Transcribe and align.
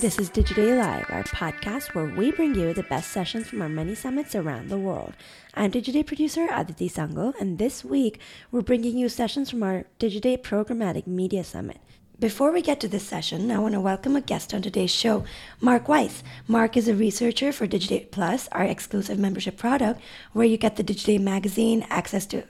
This 0.00 0.18
is 0.18 0.30
Digiday 0.30 0.78
Live, 0.78 1.10
our 1.10 1.24
podcast 1.24 1.94
where 1.94 2.06
we 2.06 2.32
bring 2.32 2.54
you 2.54 2.72
the 2.72 2.84
best 2.84 3.10
sessions 3.10 3.48
from 3.48 3.60
our 3.60 3.68
many 3.68 3.94
summits 3.94 4.34
around 4.34 4.70
the 4.70 4.78
world. 4.78 5.12
I'm 5.52 5.70
Digiday 5.70 6.06
producer 6.06 6.48
Aditi 6.50 6.88
Sangal, 6.88 7.34
and 7.38 7.58
this 7.58 7.84
week 7.84 8.18
we're 8.50 8.62
bringing 8.62 8.96
you 8.96 9.10
sessions 9.10 9.50
from 9.50 9.62
our 9.62 9.84
Digiday 9.98 10.38
Programmatic 10.38 11.06
Media 11.06 11.44
Summit. 11.44 11.82
Before 12.18 12.50
we 12.50 12.62
get 12.62 12.80
to 12.80 12.88
this 12.88 13.06
session, 13.06 13.50
I 13.50 13.58
want 13.58 13.74
to 13.74 13.80
welcome 13.80 14.16
a 14.16 14.22
guest 14.22 14.54
on 14.54 14.62
today's 14.62 14.90
show, 14.90 15.24
Mark 15.60 15.86
Weiss. 15.86 16.22
Mark 16.48 16.78
is 16.78 16.88
a 16.88 16.94
researcher 16.94 17.52
for 17.52 17.66
Digiday 17.66 18.10
Plus, 18.10 18.48
our 18.52 18.64
exclusive 18.64 19.18
membership 19.18 19.58
product, 19.58 20.00
where 20.32 20.46
you 20.46 20.56
get 20.56 20.76
the 20.76 20.84
Digiday 20.84 21.20
magazine, 21.20 21.86
access 21.90 22.24
to 22.24 22.44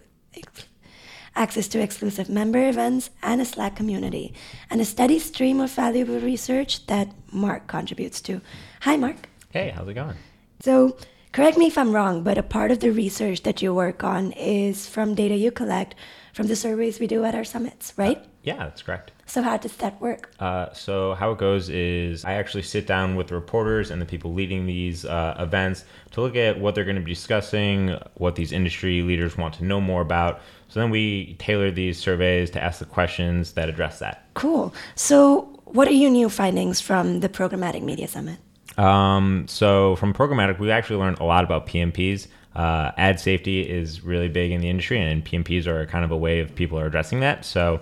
access 1.36 1.68
to 1.68 1.80
exclusive 1.80 2.28
member 2.28 2.68
events, 2.68 3.10
and 3.22 3.40
a 3.40 3.44
Slack 3.44 3.76
community, 3.76 4.34
and 4.70 4.80
a 4.80 4.84
steady 4.84 5.18
stream 5.18 5.60
of 5.60 5.70
valuable 5.70 6.20
research 6.20 6.86
that 6.86 7.12
Mark 7.32 7.66
contributes 7.66 8.20
to. 8.22 8.40
Hi, 8.82 8.96
Mark. 8.96 9.28
Hey, 9.50 9.72
how's 9.74 9.88
it 9.88 9.94
going? 9.94 10.16
So, 10.60 10.96
correct 11.32 11.56
me 11.58 11.66
if 11.66 11.78
I'm 11.78 11.92
wrong, 11.92 12.22
but 12.22 12.38
a 12.38 12.42
part 12.42 12.70
of 12.70 12.80
the 12.80 12.90
research 12.90 13.42
that 13.42 13.62
you 13.62 13.74
work 13.74 14.04
on 14.04 14.32
is 14.32 14.86
from 14.86 15.14
data 15.14 15.34
you 15.34 15.50
collect 15.50 15.94
from 16.32 16.46
the 16.46 16.56
surveys 16.56 17.00
we 17.00 17.06
do 17.06 17.24
at 17.24 17.34
our 17.34 17.44
summits, 17.44 17.92
right? 17.96 18.18
Uh, 18.18 18.26
yeah, 18.42 18.56
that's 18.56 18.82
correct. 18.82 19.12
So, 19.26 19.42
how 19.42 19.58
does 19.58 19.76
that 19.76 20.00
work? 20.00 20.30
Uh, 20.40 20.72
so, 20.72 21.14
how 21.14 21.32
it 21.32 21.38
goes 21.38 21.68
is 21.68 22.24
I 22.24 22.34
actually 22.34 22.62
sit 22.62 22.86
down 22.86 23.14
with 23.14 23.28
the 23.28 23.34
reporters 23.34 23.90
and 23.90 24.00
the 24.00 24.06
people 24.06 24.32
leading 24.32 24.66
these 24.66 25.04
uh, 25.04 25.36
events 25.38 25.84
to 26.12 26.20
look 26.20 26.36
at 26.36 26.58
what 26.58 26.74
they're 26.74 26.84
going 26.84 26.96
to 26.96 27.02
be 27.02 27.12
discussing, 27.12 27.96
what 28.14 28.36
these 28.36 28.52
industry 28.52 29.02
leaders 29.02 29.36
want 29.36 29.54
to 29.54 29.64
know 29.64 29.80
more 29.80 30.00
about. 30.00 30.40
So 30.68 30.80
then 30.80 30.90
we 30.90 31.34
tailor 31.38 31.70
these 31.70 31.98
surveys 31.98 32.50
to 32.50 32.62
ask 32.62 32.78
the 32.78 32.86
questions 32.86 33.52
that 33.52 33.68
address 33.68 33.98
that. 33.98 34.24
Cool. 34.34 34.74
So, 34.94 35.42
what 35.64 35.86
are 35.88 35.92
your 35.92 36.10
new 36.10 36.28
findings 36.28 36.80
from 36.80 37.20
the 37.20 37.28
Programmatic 37.28 37.82
Media 37.82 38.08
Summit? 38.08 38.38
Um, 38.78 39.46
so, 39.48 39.96
from 39.96 40.14
Programmatic, 40.14 40.58
we 40.58 40.70
actually 40.70 40.96
learned 40.96 41.18
a 41.20 41.24
lot 41.24 41.44
about 41.44 41.66
PMPs. 41.66 42.28
Uh, 42.54 42.90
ad 42.96 43.20
safety 43.20 43.68
is 43.68 44.02
really 44.02 44.28
big 44.28 44.50
in 44.50 44.60
the 44.60 44.68
industry, 44.68 45.00
and 45.00 45.24
PMPs 45.24 45.66
are 45.66 45.86
kind 45.86 46.04
of 46.04 46.10
a 46.10 46.16
way 46.16 46.40
of 46.40 46.54
people 46.54 46.78
are 46.78 46.86
addressing 46.86 47.20
that. 47.20 47.44
So, 47.44 47.80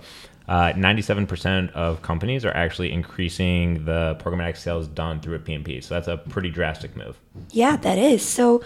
uh, 0.49 0.73
97% 0.73 1.71
of 1.73 2.01
companies 2.01 2.43
are 2.43 2.55
actually 2.55 2.91
increasing 2.91 3.85
the 3.85 4.17
programmatic 4.19 4.57
sales 4.57 4.87
done 4.87 5.19
through 5.19 5.35
a 5.35 5.39
PMP. 5.39 5.83
So 5.83 5.93
that's 5.93 6.07
a 6.07 6.17
pretty 6.17 6.49
drastic 6.49 6.97
move. 6.97 7.19
Yeah, 7.51 7.77
that 7.77 7.99
is. 7.99 8.27
So 8.27 8.63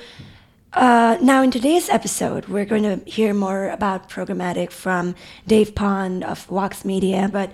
uh, 0.71 1.17
now, 1.21 1.43
in 1.43 1.52
today's 1.52 1.89
episode, 1.89 2.47
we're 2.47 2.65
going 2.65 2.83
to 2.83 3.03
hear 3.09 3.33
more 3.33 3.69
about 3.69 4.09
programmatic 4.09 4.71
from 4.71 5.13
Dave 5.45 5.75
Pond 5.75 6.23
of 6.23 6.45
Vox 6.45 6.85
Media. 6.85 7.30
But 7.31 7.52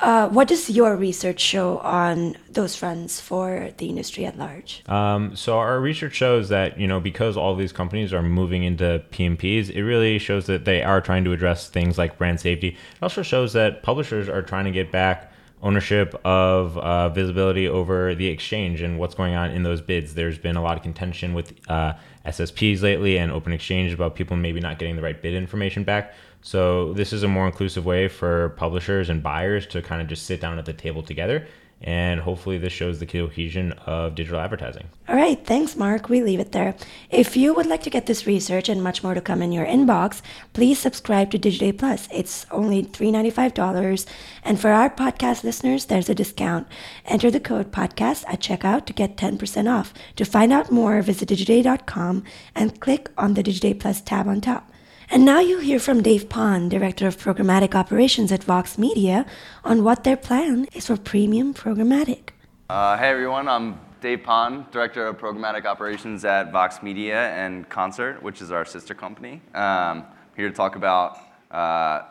uh, 0.00 0.28
what 0.28 0.48
does 0.48 0.68
your 0.68 0.94
research 0.96 1.40
show 1.40 1.78
on 1.78 2.36
those 2.50 2.76
fronts 2.76 3.20
for 3.20 3.70
the 3.78 3.88
industry 3.88 4.26
at 4.26 4.36
large? 4.38 4.82
Um, 4.88 5.34
so 5.34 5.58
our 5.58 5.80
research 5.80 6.14
shows 6.14 6.50
that 6.50 6.78
you 6.78 6.86
know 6.86 7.00
because 7.00 7.36
all 7.36 7.56
these 7.56 7.72
companies 7.72 8.12
are 8.12 8.22
moving 8.22 8.64
into 8.64 9.02
PMPs, 9.10 9.70
it 9.70 9.82
really 9.82 10.18
shows 10.18 10.46
that 10.46 10.64
they 10.64 10.82
are 10.82 11.00
trying 11.00 11.24
to 11.24 11.32
address 11.32 11.68
things 11.68 11.96
like 11.96 12.18
brand 12.18 12.40
safety. 12.40 12.68
It 12.68 13.02
also 13.02 13.22
shows 13.22 13.54
that 13.54 13.82
publishers 13.82 14.28
are 14.28 14.42
trying 14.42 14.66
to 14.66 14.70
get 14.70 14.92
back 14.92 15.32
ownership 15.62 16.14
of 16.24 16.76
uh, 16.76 17.08
visibility 17.08 17.66
over 17.66 18.14
the 18.14 18.26
exchange 18.26 18.82
and 18.82 18.98
what's 18.98 19.14
going 19.14 19.34
on 19.34 19.50
in 19.50 19.62
those 19.62 19.80
bids. 19.80 20.14
There's 20.14 20.38
been 20.38 20.56
a 20.56 20.62
lot 20.62 20.76
of 20.76 20.82
contention 20.82 21.32
with 21.32 21.54
uh, 21.68 21.94
SSPs 22.26 22.82
lately 22.82 23.18
and 23.18 23.32
Open 23.32 23.52
Exchange 23.52 23.92
about 23.92 24.14
people 24.14 24.36
maybe 24.36 24.60
not 24.60 24.78
getting 24.78 24.96
the 24.96 25.02
right 25.02 25.20
bid 25.20 25.34
information 25.34 25.84
back. 25.84 26.14
So 26.46 26.92
this 26.92 27.12
is 27.12 27.24
a 27.24 27.28
more 27.28 27.46
inclusive 27.46 27.84
way 27.84 28.06
for 28.06 28.50
publishers 28.50 29.10
and 29.10 29.20
buyers 29.20 29.66
to 29.66 29.82
kind 29.82 30.00
of 30.00 30.06
just 30.06 30.26
sit 30.26 30.40
down 30.40 30.60
at 30.60 30.64
the 30.64 30.72
table 30.72 31.02
together 31.02 31.44
and 31.82 32.20
hopefully 32.20 32.56
this 32.56 32.72
shows 32.72 33.00
the 33.00 33.04
cohesion 33.04 33.72
of 33.84 34.14
digital 34.14 34.38
advertising. 34.38 34.86
All 35.08 35.16
right, 35.16 35.44
thanks, 35.44 35.74
Mark. 35.74 36.08
We 36.08 36.22
leave 36.22 36.38
it 36.38 36.52
there. 36.52 36.76
If 37.10 37.36
you 37.36 37.52
would 37.52 37.66
like 37.66 37.82
to 37.82 37.90
get 37.90 38.06
this 38.06 38.28
research 38.28 38.68
and 38.68 38.80
much 38.80 39.02
more 39.02 39.12
to 39.12 39.20
come 39.20 39.42
in 39.42 39.50
your 39.50 39.66
inbox, 39.66 40.22
please 40.52 40.78
subscribe 40.78 41.32
to 41.32 41.38
Digiday 41.38 41.76
Plus. 41.76 42.08
It's 42.12 42.46
only 42.52 42.84
395. 42.84 44.06
And 44.44 44.60
for 44.60 44.70
our 44.70 44.88
podcast 44.88 45.42
listeners, 45.42 45.86
there's 45.86 46.08
a 46.08 46.14
discount. 46.14 46.68
Enter 47.06 47.28
the 47.28 47.40
code 47.40 47.72
podcast 47.72 48.22
at 48.28 48.40
checkout 48.40 48.86
to 48.86 48.92
get 48.92 49.16
10% 49.16 49.68
off. 49.68 49.92
To 50.14 50.24
find 50.24 50.52
out 50.52 50.70
more, 50.70 51.02
visit 51.02 51.28
digiday.com 51.28 52.22
and 52.54 52.80
click 52.80 53.10
on 53.18 53.34
the 53.34 53.42
Digiday 53.42 53.78
Plus 53.78 54.00
tab 54.00 54.28
on 54.28 54.40
top. 54.40 54.70
And 55.08 55.24
now 55.24 55.38
you'll 55.38 55.60
hear 55.60 55.78
from 55.78 56.02
Dave 56.02 56.28
Pond, 56.28 56.68
Director 56.68 57.06
of 57.06 57.16
Programmatic 57.16 57.76
Operations 57.76 58.32
at 58.32 58.42
Vox 58.42 58.76
Media, 58.76 59.24
on 59.64 59.84
what 59.84 60.02
their 60.02 60.16
plan 60.16 60.66
is 60.74 60.88
for 60.88 60.96
premium 60.96 61.54
programmatic. 61.54 62.30
Uh, 62.68 62.96
hey 62.98 63.10
everyone, 63.10 63.46
I'm 63.46 63.78
Dave 64.00 64.24
Pond, 64.24 64.68
Director 64.72 65.06
of 65.06 65.16
Programmatic 65.16 65.64
Operations 65.64 66.24
at 66.24 66.50
Vox 66.50 66.82
Media 66.82 67.30
and 67.36 67.68
Concert, 67.68 68.20
which 68.20 68.42
is 68.42 68.50
our 68.50 68.64
sister 68.64 68.94
company. 68.94 69.40
Um, 69.54 70.04
here 70.36 70.48
to 70.48 70.54
talk 70.54 70.74
about 70.74 71.18
uh, 71.52 72.02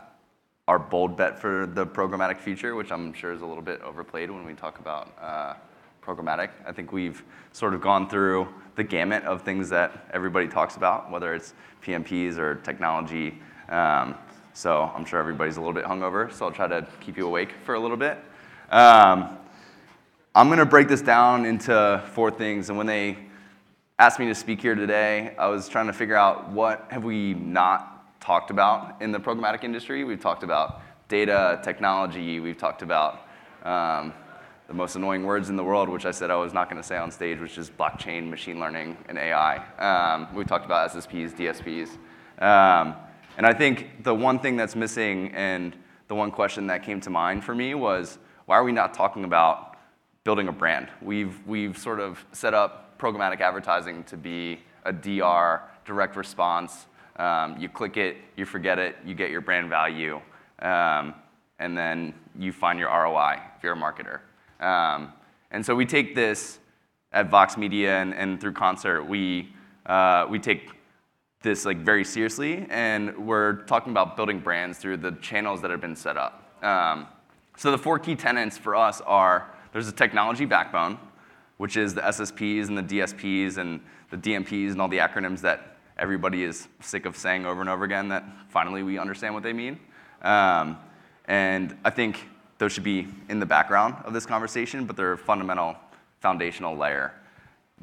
our 0.70 0.80
bold 0.80 1.18
bet 1.18 1.38
for 1.38 1.66
the 1.66 1.86
programmatic 1.86 2.40
future, 2.40 2.76
which 2.76 2.94
I'm 2.94 3.12
sure 3.12 3.34
is 3.34 3.42
a 3.42 3.46
little 3.46 3.62
bit 3.62 3.82
overplayed 3.82 4.32
when 4.32 4.46
we 4.46 4.54
talk 4.54 4.80
about 4.80 5.14
uh, 5.22 5.56
programmatic. 6.02 6.50
I 6.66 6.72
think 6.72 6.94
we've 6.94 7.22
sort 7.52 7.74
of 7.74 7.82
gone 7.82 8.10
through 8.10 8.48
the 8.76 8.84
gamut 8.84 9.24
of 9.24 9.42
things 9.42 9.70
that 9.70 10.08
everybody 10.14 10.48
talks 10.48 10.76
about, 10.76 11.10
whether 11.12 11.34
it's 11.34 11.54
PMPs 11.84 12.38
or 12.38 12.56
technology. 12.56 13.40
Um, 13.70 14.16
so 14.54 14.92
I'm 14.96 15.06
sure 15.06 15.20
everybody's 15.20 15.58
a 15.58 15.60
little 15.60 15.74
bit 15.74 15.86
hungover, 15.86 16.32
so 16.32 16.46
I'll 16.46 16.52
try 16.52 16.68
to 16.68 16.88
keep 17.00 17.18
you 17.18 17.28
awake 17.28 17.54
for 17.64 17.76
a 17.76 17.80
little 17.80 17.98
bit. 17.98 18.18
Um, 18.70 19.38
I'm 20.34 20.48
going 20.48 20.60
to 20.60 20.66
break 20.66 20.88
this 20.88 21.02
down 21.02 21.46
into 21.46 22.04
four 22.14 22.32
things, 22.32 22.70
and 22.70 22.78
when 22.78 22.88
they 22.88 23.18
asked 24.00 24.20
me 24.20 24.28
to 24.28 24.36
speak 24.36 24.62
here 24.62 24.76
today, 24.76 25.36
I 25.38 25.48
was 25.48 25.70
trying 25.70 25.88
to 25.88 25.94
figure 25.94 26.16
out 26.16 26.50
what 26.50 26.86
have 26.90 27.04
we 27.04 27.34
not 27.34 28.22
talked 28.22 28.50
about 28.50 29.02
in 29.02 29.12
the 29.12 29.20
programmatic 29.20 29.64
industry. 29.64 30.04
We've 30.04 30.20
talked 30.20 30.44
about 30.44 30.82
data, 31.08 31.62
technology, 31.64 32.40
we've 32.40 32.58
talked 32.58 32.82
about 32.82 33.28
um, 33.64 34.14
the 34.68 34.74
most 34.74 34.96
annoying 34.96 35.24
words 35.24 35.50
in 35.50 35.56
the 35.56 35.64
world, 35.64 35.90
which 35.90 36.06
I 36.06 36.12
said 36.12 36.32
I 36.32 36.36
was 36.36 36.54
not 36.54 36.70
going 36.70 36.82
to 36.82 36.88
say 36.88 36.98
on 36.98 37.12
stage, 37.12 37.40
which 37.40 37.58
is 37.58 37.70
blockchain, 37.70 38.30
machine 38.30 38.60
learning, 38.60 38.98
and 39.08 39.18
AI. 39.18 39.58
Um, 39.78 40.34
we 40.34 40.44
talked 40.44 40.66
about 40.66 40.92
SSPs, 40.92 41.34
DSPs. 41.34 41.90
Um, 42.42 42.96
and 43.38 43.46
I 43.46 43.54
think 43.54 44.04
the 44.04 44.14
one 44.14 44.40
thing 44.40 44.56
that's 44.56 44.76
missing 44.76 45.32
and 45.34 45.76
the 46.08 46.16
one 46.16 46.32
question 46.32 46.68
that 46.68 46.84
came 46.84 47.00
to 47.02 47.10
mind 47.10 47.44
for 47.44 47.54
me 47.54 47.76
was 47.76 48.18
why 48.46 48.56
are 48.58 48.64
we 48.64 48.72
not 48.72 48.94
talking 48.94 49.24
about 49.24 49.78
building 50.24 50.48
a 50.48 50.52
brand? 50.52 50.88
We've, 51.02 51.40
we've 51.46 51.78
sort 51.78 52.00
of 52.00 52.24
set 52.32 52.54
up 52.54 52.98
programmatic 52.98 53.42
advertising 53.42 54.04
to 54.06 54.18
be 54.18 54.60
a 54.84 54.94
DR, 54.94 55.62
direct 55.84 56.16
response. 56.16 56.88
Um, 57.18 57.58
you 57.60 57.70
click 57.70 57.98
it, 57.98 58.18
you 58.36 58.46
forget 58.46 58.80
it, 58.80 58.96
you 59.06 59.16
get 59.16 59.32
your 59.32 59.42
brand 59.42 59.70
value, 59.70 60.20
um, 60.60 61.14
and 61.60 61.78
then 61.78 62.14
you 62.38 62.52
find 62.52 62.80
your 62.80 62.90
ROI 62.90 63.40
if 63.58 63.64
you're 63.64 63.74
a 63.74 63.78
marketer. 63.78 64.20
Um, 64.60 65.14
and 65.52 65.66
so 65.66 65.76
we 65.76 65.86
take 65.86 66.16
this 66.16 66.60
at 67.12 67.30
Vox 67.30 67.58
Media 67.58 68.02
and, 68.02 68.14
and 68.14 68.40
through 68.40 68.54
Concert, 68.54 69.04
we, 69.04 69.54
uh, 69.86 70.26
we 70.30 70.40
take 70.40 70.70
this 71.42 71.66
like 71.66 71.78
very 71.78 72.04
seriously, 72.04 72.66
and 72.70 73.16
we're 73.18 73.64
talking 73.64 73.92
about 73.92 74.18
building 74.18 74.40
brands 74.40 74.80
through 74.80 74.98
the 74.98 75.12
channels 75.22 75.62
that 75.62 75.72
have 75.72 75.80
been 75.80 75.96
set 75.96 76.18
up. 76.18 76.58
Um, 76.64 77.08
so 77.56 77.72
the 77.72 77.78
four 77.78 78.00
key 78.00 78.16
tenants 78.16 78.58
for 78.58 78.76
us 78.76 79.00
are 79.02 79.50
there's 79.72 79.88
a 79.88 79.94
technology 79.94 80.46
backbone, 80.46 80.98
which 81.58 81.78
is 81.78 81.94
the 81.94 82.02
SSPs 82.02 82.68
and 82.68 82.78
the 82.78 82.84
DSPs 82.84 83.58
and 83.58 83.80
the 84.10 84.18
DMPs 84.18 84.72
and 84.72 84.82
all 84.82 84.88
the 84.88 84.98
acronyms 84.98 85.40
that 85.42 85.78
everybody 85.98 86.44
is 86.44 86.68
sick 86.82 87.06
of 87.06 87.16
saying 87.16 87.46
over 87.46 87.62
and 87.62 87.70
over 87.70 87.86
again 87.86 88.10
that 88.10 88.26
finally 88.50 88.84
we 88.84 88.98
understand 88.98 89.34
what 89.34 89.44
they 89.44 89.54
mean. 89.54 89.80
Um, 90.22 90.78
and 91.26 91.78
I 91.86 91.90
think 91.90 92.28
those 92.58 92.72
should 92.72 92.84
be 92.84 93.08
in 93.30 93.40
the 93.40 93.46
background 93.46 93.96
of 94.06 94.14
this 94.14 94.26
conversation, 94.26 94.86
but 94.86 94.96
they're 94.96 95.14
a 95.14 95.18
fundamental 95.18 95.76
foundational 96.22 96.76
layer. 96.76 97.14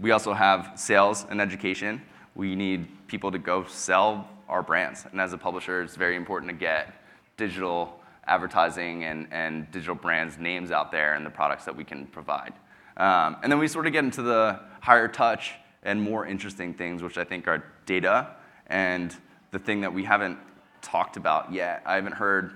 We 0.00 0.10
also 0.10 0.32
have 0.32 0.72
sales 0.76 1.26
and 1.28 1.40
education. 1.40 2.02
We 2.34 2.54
need 2.54 2.88
people 3.06 3.30
to 3.30 3.38
go 3.38 3.64
sell 3.66 4.28
our 4.48 4.62
brands. 4.62 5.04
And 5.10 5.20
as 5.20 5.32
a 5.32 5.38
publisher, 5.38 5.82
it's 5.82 5.96
very 5.96 6.16
important 6.16 6.50
to 6.50 6.56
get 6.56 6.94
digital 7.36 8.00
advertising 8.26 9.04
and, 9.04 9.26
and 9.30 9.70
digital 9.70 9.94
brands 9.94 10.38
names 10.38 10.70
out 10.70 10.90
there 10.90 11.14
and 11.14 11.26
the 11.26 11.30
products 11.30 11.64
that 11.64 11.76
we 11.76 11.84
can 11.84 12.06
provide. 12.06 12.52
Um, 12.96 13.36
and 13.42 13.50
then 13.50 13.58
we 13.58 13.68
sort 13.68 13.86
of 13.86 13.92
get 13.92 14.04
into 14.04 14.22
the 14.22 14.60
higher 14.80 15.08
touch 15.08 15.52
and 15.82 16.00
more 16.00 16.26
interesting 16.26 16.72
things, 16.74 17.02
which 17.02 17.18
I 17.18 17.24
think 17.24 17.48
are 17.48 17.64
data 17.86 18.28
and 18.68 19.14
the 19.50 19.58
thing 19.58 19.80
that 19.80 19.92
we 19.92 20.04
haven't 20.04 20.38
talked 20.80 21.16
about 21.16 21.52
yet. 21.52 21.82
I 21.84 21.96
haven't 21.96 22.14
heard 22.14 22.54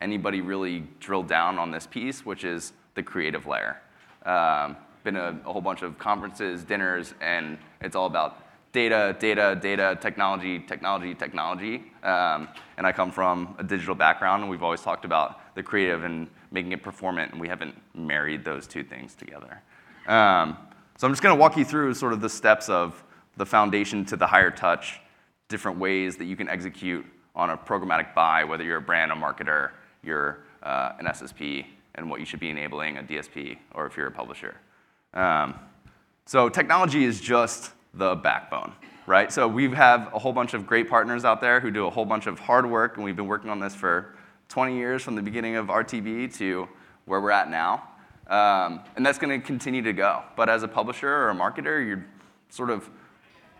anybody 0.00 0.40
really 0.40 0.84
drilled 1.00 1.28
down 1.28 1.58
on 1.58 1.70
this 1.70 1.86
piece, 1.86 2.24
which 2.24 2.44
is 2.44 2.72
the 2.94 3.02
creative 3.02 3.46
layer. 3.46 3.80
Um, 4.24 4.76
been 5.04 5.16
a, 5.16 5.38
a, 5.46 5.52
whole 5.52 5.62
bunch 5.62 5.82
of 5.82 5.98
conferences, 5.98 6.64
dinners, 6.64 7.14
and 7.20 7.58
it's 7.80 7.94
all 7.94 8.06
about 8.06 8.42
data, 8.72 9.16
data, 9.20 9.56
data, 9.62 9.96
technology, 10.00 10.58
technology, 10.58 11.14
technology. 11.14 11.76
Um, 12.02 12.48
and 12.76 12.86
I 12.86 12.92
come 12.92 13.12
from 13.12 13.54
a 13.58 13.64
digital 13.64 13.94
background, 13.94 14.42
and 14.42 14.50
we've 14.50 14.64
always 14.64 14.82
talked 14.82 15.04
about 15.04 15.54
the 15.54 15.62
creative 15.62 16.02
and 16.02 16.28
making 16.50 16.72
it 16.72 16.82
performant, 16.82 17.32
and 17.32 17.40
we 17.40 17.48
haven't 17.48 17.74
married 17.94 18.44
those 18.44 18.66
two 18.66 18.82
things 18.82 19.14
together. 19.14 19.62
Um, 20.08 20.56
so 20.98 21.06
I'm 21.06 21.12
just 21.12 21.22
going 21.22 21.34
to 21.34 21.40
walk 21.40 21.56
you 21.56 21.64
through 21.64 21.94
sort 21.94 22.12
of 22.12 22.20
the 22.20 22.28
steps 22.28 22.68
of 22.68 23.02
the 23.36 23.46
foundation 23.46 24.04
to 24.06 24.16
the 24.16 24.26
higher 24.26 24.50
touch, 24.50 25.00
different 25.48 25.78
ways 25.78 26.16
that 26.16 26.24
you 26.24 26.36
can 26.36 26.48
execute 26.48 27.06
on 27.34 27.50
a 27.50 27.56
programmatic 27.56 28.14
buy, 28.14 28.44
whether 28.44 28.64
you're 28.64 28.78
a 28.78 28.82
brand, 28.82 29.12
a 29.12 29.14
marketer, 29.14 29.70
you're 30.06 30.38
uh, 30.62 30.92
an 30.98 31.06
SSP, 31.06 31.66
and 31.94 32.08
what 32.08 32.20
you 32.20 32.26
should 32.26 32.40
be 32.40 32.50
enabling 32.50 32.98
a 32.98 33.02
DSP, 33.02 33.58
or 33.74 33.86
if 33.86 33.96
you're 33.96 34.06
a 34.06 34.12
publisher. 34.12 34.56
Um, 35.14 35.54
so 36.26 36.48
technology 36.48 37.04
is 37.04 37.20
just 37.20 37.72
the 37.94 38.14
backbone, 38.14 38.72
right? 39.06 39.32
So 39.32 39.48
we 39.48 39.70
have 39.70 40.12
a 40.14 40.18
whole 40.18 40.32
bunch 40.32 40.54
of 40.54 40.66
great 40.66 40.88
partners 40.88 41.24
out 41.24 41.40
there 41.40 41.60
who 41.60 41.70
do 41.70 41.86
a 41.86 41.90
whole 41.90 42.04
bunch 42.04 42.26
of 42.26 42.38
hard 42.38 42.68
work, 42.68 42.96
and 42.96 43.04
we've 43.04 43.16
been 43.16 43.26
working 43.26 43.50
on 43.50 43.60
this 43.60 43.74
for 43.74 44.14
20 44.48 44.76
years 44.76 45.02
from 45.02 45.14
the 45.14 45.22
beginning 45.22 45.56
of 45.56 45.66
RTB 45.66 46.36
to 46.38 46.68
where 47.06 47.20
we're 47.20 47.30
at 47.30 47.50
now. 47.50 47.88
Um, 48.28 48.80
and 48.96 49.06
that's 49.06 49.18
going 49.18 49.40
to 49.40 49.44
continue 49.44 49.82
to 49.82 49.92
go. 49.92 50.22
But 50.36 50.48
as 50.48 50.62
a 50.62 50.68
publisher 50.68 51.08
or 51.08 51.30
a 51.30 51.34
marketer, 51.34 51.86
you 51.86 52.02
sort 52.48 52.70
of 52.70 52.90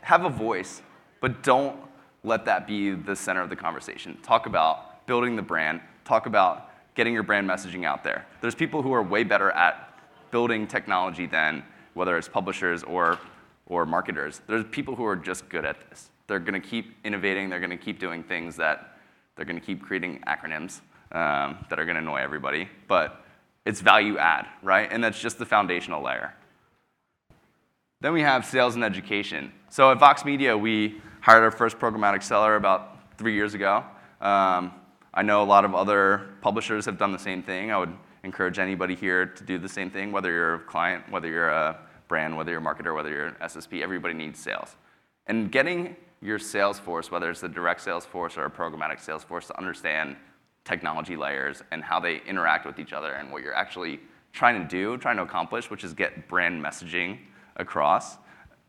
have 0.00 0.25
a 0.25 0.28
voice, 0.28 0.82
but 1.20 1.42
don't 1.42 1.76
let 2.25 2.44
that 2.44 2.66
be 2.66 2.90
the 2.90 3.14
center 3.14 3.42
of 3.42 3.50
the 3.50 3.56
conversation. 3.56 4.19
Talk 4.22 4.46
about 4.46 5.06
building 5.06 5.37
the 5.37 5.42
brand, 5.42 5.81
talk 6.06 6.26
about 6.26 6.70
getting 6.94 7.12
your 7.12 7.22
brand 7.22 7.48
messaging 7.48 7.84
out 7.84 8.02
there. 8.02 8.26
There's 8.40 8.54
people 8.54 8.80
who 8.82 8.92
are 8.92 9.02
way 9.02 9.24
better 9.24 9.50
at 9.50 9.92
building 10.30 10.66
technology 10.66 11.26
than 11.26 11.62
whether 11.94 12.16
it's 12.16 12.28
publishers 12.28 12.82
or, 12.82 13.18
or 13.66 13.84
marketers. 13.84 14.40
There's 14.46 14.64
people 14.70 14.94
who 14.96 15.04
are 15.04 15.16
just 15.16 15.48
good 15.48 15.64
at 15.64 15.76
this. 15.88 16.10
They're 16.26 16.38
going 16.38 16.60
to 16.60 16.66
keep 16.66 16.96
innovating, 17.04 17.48
they're 17.50 17.60
going 17.60 17.70
to 17.70 17.76
keep 17.76 17.98
doing 17.98 18.22
things 18.22 18.56
that 18.56 18.98
they're 19.36 19.44
going 19.44 19.60
to 19.60 19.64
keep 19.64 19.82
creating 19.82 20.22
acronyms 20.26 20.80
um, 21.12 21.64
that 21.68 21.78
are 21.78 21.84
going 21.84 21.94
to 21.94 22.00
annoy 22.00 22.20
everybody. 22.20 22.68
But 22.88 23.24
it's 23.64 23.80
value 23.80 24.16
add, 24.18 24.46
right? 24.62 24.88
And 24.90 25.04
that's 25.04 25.20
just 25.20 25.38
the 25.38 25.46
foundational 25.46 26.02
layer. 26.02 26.34
Then 28.00 28.12
we 28.12 28.22
have 28.22 28.44
sales 28.44 28.74
and 28.74 28.84
education. 28.84 29.52
So 29.70 29.90
at 29.90 29.98
Vox 29.98 30.24
Media, 30.24 30.56
we 30.56 31.00
hired 31.20 31.42
our 31.42 31.50
first 31.50 31.78
programmatic 31.78 32.22
seller 32.22 32.56
about 32.56 33.16
three 33.18 33.34
years 33.34 33.54
ago. 33.54 33.84
Um, 34.20 34.72
I 35.16 35.22
know 35.22 35.42
a 35.42 35.44
lot 35.44 35.64
of 35.64 35.74
other 35.74 36.26
publishers 36.42 36.84
have 36.84 36.98
done 36.98 37.10
the 37.10 37.18
same 37.18 37.42
thing. 37.42 37.70
I 37.70 37.78
would 37.78 37.92
encourage 38.22 38.58
anybody 38.58 38.94
here 38.94 39.24
to 39.24 39.44
do 39.44 39.56
the 39.56 39.68
same 39.68 39.90
thing, 39.90 40.12
whether 40.12 40.30
you're 40.30 40.56
a 40.56 40.60
client, 40.60 41.10
whether 41.10 41.26
you're 41.26 41.48
a 41.48 41.78
brand, 42.06 42.36
whether 42.36 42.50
you're 42.50 42.60
a 42.60 42.62
marketer, 42.62 42.94
whether 42.94 43.08
you're 43.08 43.28
an 43.28 43.36
SSP, 43.42 43.82
everybody 43.82 44.12
needs 44.12 44.38
sales. 44.38 44.76
And 45.26 45.50
getting 45.50 45.96
your 46.20 46.38
sales 46.38 46.78
force, 46.78 47.10
whether 47.10 47.30
it's 47.30 47.42
a 47.42 47.48
direct 47.48 47.80
sales 47.80 48.04
force 48.04 48.36
or 48.36 48.44
a 48.44 48.50
programmatic 48.50 49.00
sales 49.00 49.24
force, 49.24 49.46
to 49.46 49.56
understand 49.56 50.16
technology 50.66 51.16
layers 51.16 51.62
and 51.70 51.82
how 51.82 51.98
they 51.98 52.20
interact 52.26 52.66
with 52.66 52.78
each 52.78 52.92
other 52.92 53.12
and 53.12 53.32
what 53.32 53.42
you're 53.42 53.54
actually 53.54 54.00
trying 54.34 54.60
to 54.60 54.68
do, 54.68 54.98
trying 54.98 55.16
to 55.16 55.22
accomplish, 55.22 55.70
which 55.70 55.82
is 55.82 55.94
get 55.94 56.28
brand 56.28 56.62
messaging 56.62 57.18
across, 57.56 58.18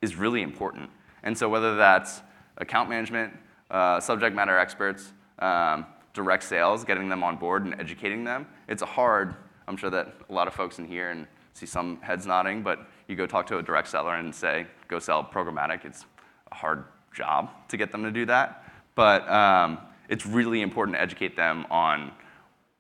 is 0.01 0.15
really 0.15 0.44
important. 0.44 0.89
And 1.23 1.38
so 1.38 1.49
whether 1.49 1.75
that's 1.75 2.21
account 2.57 2.89
management, 2.89 3.33
uh, 3.69 3.99
subject 3.99 4.33
matter 4.33 4.57
experts, 4.57 5.11
um, 5.39 5.85
direct 6.17 6.43
sales, 6.43 6.83
getting 6.83 7.09
them 7.09 7.23
on 7.23 7.37
board 7.37 7.63
and 7.63 7.79
educating 7.79 8.23
them. 8.23 8.47
It's 8.67 8.81
a 8.81 8.87
hard, 8.87 9.35
I'm 9.67 9.77
sure 9.77 9.91
that 9.91 10.15
a 10.29 10.33
lot 10.33 10.47
of 10.47 10.53
folks 10.55 10.79
in 10.79 10.87
here 10.87 11.11
and 11.11 11.27
see 11.53 11.67
some 11.67 12.01
heads 12.01 12.25
nodding, 12.25 12.63
but 12.63 12.79
you 13.07 13.15
go 13.15 13.27
talk 13.27 13.45
to 13.47 13.59
a 13.59 13.61
direct 13.61 13.87
seller 13.87 14.15
and 14.15 14.33
say, 14.33 14.65
go 14.87 14.97
sell 14.97 15.23
programmatic. 15.23 15.85
It's 15.85 16.05
a 16.51 16.55
hard 16.55 16.85
job 17.13 17.51
to 17.69 17.77
get 17.77 17.91
them 17.91 18.01
to 18.01 18.09
do 18.09 18.25
that. 18.25 18.63
But 18.95 19.29
um, 19.29 19.77
it's 20.09 20.25
really 20.25 20.61
important 20.61 20.97
to 20.97 21.01
educate 21.01 21.35
them 21.35 21.67
on 21.69 22.11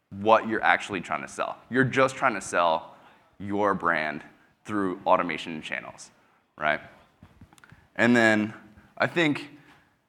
what 0.09 0.47
you're 0.47 0.63
actually 0.63 1.01
trying 1.01 1.21
to 1.21 1.27
sell. 1.27 1.57
You're 1.69 1.83
just 1.83 2.15
trying 2.15 2.33
to 2.33 2.41
sell 2.41 2.95
your 3.39 3.75
brand 3.75 4.23
through 4.65 4.99
automation 5.05 5.61
channels, 5.61 6.09
right? 6.57 6.81
And 7.95 8.15
then 8.15 8.53
I 8.97 9.05
think 9.05 9.51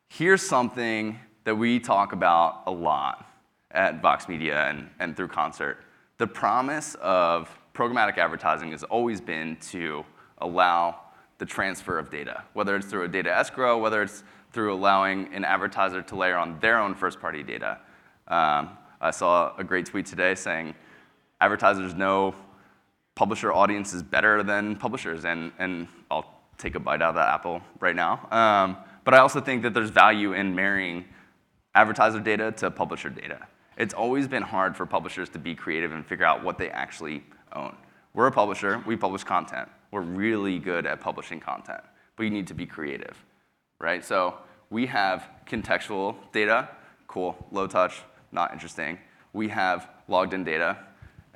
here's 0.08 0.40
something 0.40 1.18
that 1.48 1.56
we 1.56 1.80
talk 1.80 2.12
about 2.12 2.64
a 2.66 2.70
lot 2.70 3.26
at 3.70 4.02
Vox 4.02 4.28
Media 4.28 4.68
and, 4.68 4.90
and 4.98 5.16
through 5.16 5.28
Concert. 5.28 5.78
The 6.18 6.26
promise 6.26 6.94
of 7.00 7.48
programmatic 7.72 8.18
advertising 8.18 8.72
has 8.72 8.82
always 8.84 9.18
been 9.18 9.56
to 9.70 10.04
allow 10.42 11.00
the 11.38 11.46
transfer 11.46 11.98
of 11.98 12.10
data, 12.10 12.44
whether 12.52 12.76
it's 12.76 12.84
through 12.84 13.04
a 13.04 13.08
data 13.08 13.34
escrow, 13.34 13.78
whether 13.78 14.02
it's 14.02 14.24
through 14.52 14.74
allowing 14.74 15.32
an 15.32 15.42
advertiser 15.42 16.02
to 16.02 16.16
layer 16.16 16.36
on 16.36 16.60
their 16.60 16.78
own 16.78 16.94
first 16.94 17.18
party 17.18 17.42
data. 17.42 17.78
Um, 18.26 18.76
I 19.00 19.10
saw 19.10 19.56
a 19.56 19.64
great 19.64 19.86
tweet 19.86 20.04
today 20.04 20.34
saying 20.34 20.74
advertisers 21.40 21.94
know 21.94 22.34
publisher 23.14 23.54
audience 23.54 23.94
is 23.94 24.02
better 24.02 24.42
than 24.42 24.76
publishers, 24.76 25.24
and, 25.24 25.52
and 25.58 25.88
I'll 26.10 26.30
take 26.58 26.74
a 26.74 26.78
bite 26.78 27.00
out 27.00 27.08
of 27.08 27.14
that 27.14 27.30
apple 27.30 27.62
right 27.80 27.96
now. 27.96 28.28
Um, 28.30 28.76
but 29.02 29.14
I 29.14 29.20
also 29.20 29.40
think 29.40 29.62
that 29.62 29.72
there's 29.72 29.88
value 29.88 30.34
in 30.34 30.54
marrying 30.54 31.06
advertiser 31.74 32.20
data 32.20 32.52
to 32.52 32.70
publisher 32.70 33.08
data. 33.10 33.46
It's 33.76 33.94
always 33.94 34.26
been 34.26 34.42
hard 34.42 34.76
for 34.76 34.86
publishers 34.86 35.28
to 35.30 35.38
be 35.38 35.54
creative 35.54 35.92
and 35.92 36.04
figure 36.04 36.24
out 36.24 36.42
what 36.42 36.58
they 36.58 36.70
actually 36.70 37.22
own. 37.54 37.76
We're 38.14 38.26
a 38.26 38.32
publisher, 38.32 38.82
we 38.86 38.96
publish 38.96 39.22
content. 39.22 39.68
We're 39.90 40.00
really 40.00 40.58
good 40.58 40.86
at 40.86 41.00
publishing 41.00 41.40
content, 41.40 41.80
but 42.16 42.24
you 42.24 42.30
need 42.30 42.46
to 42.48 42.54
be 42.54 42.66
creative, 42.66 43.16
right? 43.78 44.04
So 44.04 44.34
we 44.70 44.86
have 44.86 45.28
contextual 45.46 46.16
data, 46.32 46.68
cool, 47.06 47.36
low 47.52 47.66
touch, 47.66 48.02
not 48.32 48.52
interesting. 48.52 48.98
We 49.32 49.48
have 49.48 49.88
logged 50.08 50.34
in 50.34 50.44
data. 50.44 50.78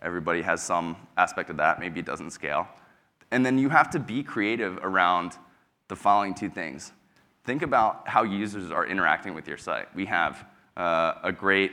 Everybody 0.02 0.42
has 0.42 0.62
some 0.62 0.96
aspect 1.16 1.48
of 1.50 1.56
that, 1.58 1.78
maybe 1.78 2.00
it 2.00 2.06
doesn't 2.06 2.32
scale. 2.32 2.66
And 3.30 3.46
then 3.46 3.58
you 3.58 3.68
have 3.68 3.88
to 3.90 3.98
be 3.98 4.22
creative 4.22 4.78
around 4.82 5.38
the 5.88 5.96
following 5.96 6.34
two 6.34 6.50
things 6.50 6.92
think 7.44 7.62
about 7.62 8.08
how 8.08 8.22
users 8.22 8.70
are 8.70 8.86
interacting 8.86 9.34
with 9.34 9.48
your 9.48 9.58
site. 9.58 9.92
We 9.94 10.06
have 10.06 10.46
uh, 10.76 11.14
a 11.22 11.32
great 11.32 11.72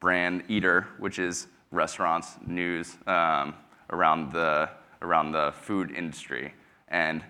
brand, 0.00 0.44
Eater, 0.48 0.86
which 0.98 1.18
is 1.18 1.48
restaurants, 1.70 2.36
news 2.46 2.96
um, 3.06 3.54
around, 3.90 4.32
the, 4.32 4.70
around 5.02 5.32
the 5.32 5.52
food 5.60 5.90
industry. 5.90 6.54
And 6.88 7.22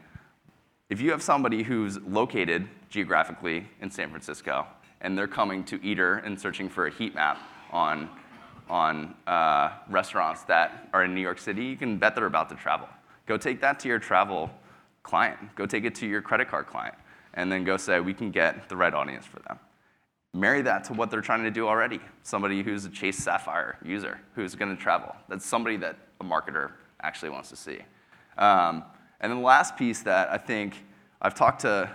if 0.90 1.00
you 1.00 1.10
have 1.10 1.22
somebody 1.22 1.62
who's 1.62 1.98
located 2.02 2.68
geographically 2.90 3.66
in 3.80 3.90
San 3.90 4.10
Francisco 4.10 4.66
and 5.00 5.16
they're 5.16 5.26
coming 5.26 5.64
to 5.64 5.82
Eater 5.82 6.16
and 6.16 6.38
searching 6.38 6.68
for 6.68 6.86
a 6.86 6.90
heat 6.90 7.14
map 7.14 7.38
on, 7.72 8.08
on 8.68 9.14
uh, 9.26 9.70
restaurants 9.88 10.42
that 10.42 10.88
are 10.92 11.04
in 11.04 11.14
New 11.14 11.20
York 11.20 11.38
City, 11.38 11.64
you 11.64 11.76
can 11.76 11.96
bet 11.96 12.14
they're 12.14 12.26
about 12.26 12.48
to 12.50 12.54
travel. 12.54 12.88
Go 13.26 13.36
take 13.36 13.60
that 13.60 13.80
to 13.80 13.88
your 13.88 13.98
travel 13.98 14.50
client. 15.02 15.38
Go 15.54 15.64
take 15.66 15.84
it 15.84 15.94
to 15.96 16.06
your 16.06 16.20
credit 16.20 16.48
card 16.48 16.66
client 16.66 16.94
and 17.38 17.52
then 17.52 17.62
go 17.62 17.76
say, 17.76 18.00
we 18.00 18.12
can 18.12 18.32
get 18.32 18.68
the 18.68 18.76
right 18.76 18.92
audience 18.92 19.24
for 19.24 19.38
them. 19.46 19.60
Marry 20.34 20.60
that 20.60 20.82
to 20.82 20.92
what 20.92 21.08
they're 21.08 21.20
trying 21.20 21.44
to 21.44 21.52
do 21.52 21.68
already. 21.68 22.00
Somebody 22.24 22.64
who's 22.64 22.84
a 22.84 22.90
Chase 22.90 23.16
Sapphire 23.16 23.78
user 23.84 24.20
who's 24.34 24.56
going 24.56 24.76
to 24.76 24.82
travel. 24.82 25.14
That's 25.28 25.46
somebody 25.46 25.76
that 25.76 25.96
a 26.20 26.24
marketer 26.24 26.72
actually 27.00 27.30
wants 27.30 27.48
to 27.50 27.56
see. 27.56 27.78
Um, 28.36 28.82
and 29.20 29.30
then 29.30 29.38
the 29.38 29.46
last 29.46 29.76
piece 29.76 30.02
that 30.02 30.30
I 30.32 30.36
think 30.36 30.84
I've 31.22 31.34
talked 31.34 31.60
to 31.60 31.88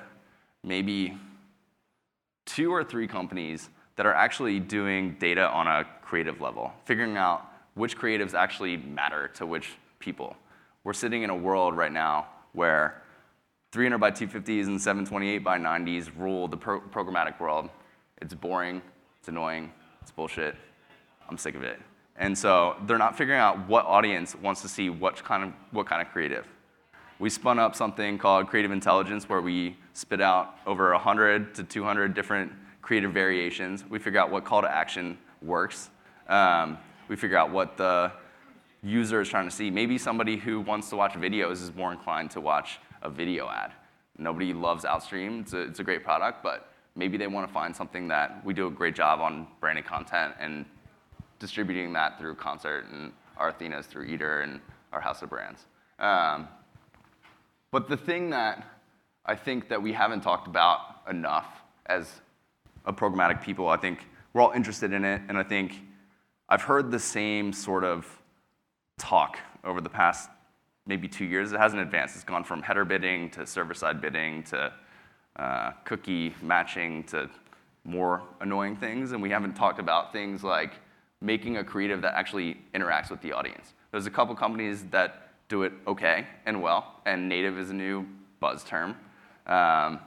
maybe 0.64 1.18
two 2.46 2.72
or 2.72 2.82
three 2.82 3.06
companies 3.06 3.70
that 3.98 4.06
are 4.06 4.14
actually 4.14 4.62
doing 4.62 5.18
data 5.20 5.50
on 5.50 5.68
a 5.68 5.86
creative 6.02 6.40
level, 6.40 6.72
figuring 6.86 7.18
out 7.18 7.46
which 7.74 7.98
creatives 7.98 8.34
actually 8.34 8.78
matter 8.78 9.30
to 9.36 9.46
which 9.46 9.74
people. 10.00 10.38
We're 10.86 10.94
sitting 10.94 11.24
in 11.24 11.30
a 11.30 11.36
world 11.36 11.76
right 11.76 11.92
now 11.92 12.28
where 12.54 13.03
300 13.74 13.98
by 13.98 14.12
250s 14.12 14.68
and 14.68 14.80
728 14.80 15.40
by 15.40 15.58
90s 15.58 16.12
rule 16.16 16.48
the 16.48 16.56
pro- 16.56 16.80
programmatic 16.80 17.40
world. 17.40 17.72
It's 18.22 18.36
boring, 18.36 18.84
it's 19.18 19.30
annoying, 19.30 19.72
it's 20.00 20.12
bullshit. 20.12 20.56
I'm 21.28 21.40
sick 21.40 21.56
of 21.56 21.64
it. 21.64 21.80
And 22.16 22.38
so 22.38 22.76
they're 22.86 23.00
not 23.00 23.18
figuring 23.18 23.40
out 23.40 23.68
what 23.68 23.88
audience 23.88 24.36
wants 24.36 24.62
to 24.62 24.68
see 24.68 24.92
what 24.92 25.24
kind 25.24 25.44
of, 25.44 25.54
what 25.72 25.88
kind 25.88 26.04
of 26.04 26.14
creative. 26.14 26.46
We 27.18 27.32
spun 27.32 27.58
up 27.58 27.76
something 27.76 28.20
called 28.20 28.48
Creative 28.48 28.72
Intelligence 28.72 29.28
where 29.28 29.42
we 29.42 29.76
spit 29.94 30.22
out 30.22 30.54
over 30.68 30.92
100 30.92 31.56
to 31.56 31.64
200 31.64 32.14
different 32.14 32.52
creative 32.84 33.12
variations. 33.12 33.84
We 33.90 33.98
figure 33.98 34.20
out 34.20 34.30
what 34.30 34.46
call 34.46 34.62
to 34.62 34.72
action 34.72 35.18
works. 35.42 35.90
Um, 36.28 36.78
we 37.08 37.16
figure 37.16 37.38
out 37.38 37.52
what 37.52 37.78
the 37.78 38.12
user 38.84 39.20
is 39.20 39.30
trying 39.30 39.50
to 39.50 39.56
see. 39.56 39.72
Maybe 39.72 39.98
somebody 39.98 40.38
who 40.38 40.60
wants 40.60 40.90
to 40.90 40.96
watch 40.96 41.14
videos 41.14 41.54
is 41.54 41.74
more 41.74 41.92
inclined 41.92 42.30
to 42.32 42.42
watch 42.42 42.80
a 43.04 43.10
video 43.10 43.48
ad. 43.50 43.72
Nobody 44.18 44.54
loves 44.54 44.86
Outstream. 44.86 45.42
It's 45.42 45.54
a, 45.54 45.62
it's 45.62 45.80
a 45.80 45.84
great 45.84 46.04
product, 46.04 46.42
but 46.44 46.72
maybe 46.96 47.18
they 47.18 47.28
want 47.28 47.48
to 47.48 47.54
find 47.54 47.76
something 47.76 48.08
that 48.08 48.44
we 48.46 48.54
do 48.54 48.68
a 48.68 48.72
great 48.72 48.96
job 48.96 49.20
on 49.20 49.48
branding 49.60 49.84
content 49.84 50.34
and 50.40 50.66
distributing 51.40 51.94
that 51.94 52.18
through 52.18 52.36
Concert 52.36 52.86
and 52.92 53.12
our 53.38 53.50
Athenas 53.50 53.86
through 53.86 54.06
Eater 54.06 54.42
and 54.42 54.60
our 54.92 55.02
House 55.02 55.22
of 55.22 55.30
Brands. 55.30 55.66
Um, 56.00 56.48
but 57.72 57.90
the 57.90 57.98
thing 57.98 58.30
that 58.30 58.66
I 59.26 59.36
think 59.36 59.70
that 59.70 59.82
we 59.82 59.94
haven't 59.94 60.22
talked 60.22 60.48
about 60.48 61.02
enough 61.10 61.64
as 61.88 62.22
a 62.86 62.94
programmatic 62.94 63.42
people, 63.42 63.68
I 63.68 63.78
think 63.78 64.08
we're 64.34 64.42
all 64.42 64.52
interested 64.52 64.94
in 64.94 65.04
it, 65.06 65.22
and 65.28 65.38
I 65.38 65.44
think 65.44 65.82
I've 66.50 66.62
heard 66.62 66.92
the 66.92 67.00
same 67.00 67.54
sort 67.54 67.84
of 67.84 68.06
talk 68.98 69.40
over 69.64 69.82
the 69.82 69.90
past 69.90 70.30
maybe 70.86 71.08
two 71.08 71.26
years, 71.26 71.54
it 71.54 71.60
hasn't 71.60 71.82
advanced. 71.82 72.16
It's 72.16 72.24
gone 72.24 72.44
from 72.44 72.62
header 72.62 72.86
bidding 72.86 73.30
to 73.32 73.46
server-side 73.46 74.02
bidding 74.02 74.44
to 74.44 74.74
uh, 75.38 75.72
cookie 75.86 76.36
matching 76.42 77.04
to 77.06 77.30
more 77.86 78.22
annoying 78.42 78.76
things, 78.76 79.12
and 79.12 79.22
we 79.22 79.30
haven't 79.30 79.54
talked 79.56 79.80
about 79.80 80.14
things 80.14 80.44
like 80.44 80.74
making 81.22 81.58
a 81.58 81.64
creative 81.64 82.02
that 82.02 82.14
actually 82.16 82.58
interacts 82.74 83.10
with 83.10 83.22
the 83.22 83.32
audience. 83.32 83.74
There's 83.92 84.06
a 84.06 84.12
couple 84.12 84.36
companies 84.36 84.84
that 84.92 85.30
do 85.48 85.64
it 85.64 85.74
okay 85.88 86.28
and 86.46 86.62
well, 86.62 87.02
and 87.06 87.28
native 87.28 87.58
is 87.58 87.70
a 87.70 87.74
new 87.74 88.06
buzz 88.40 88.64
term. 88.64 88.96
Um, 89.48 90.00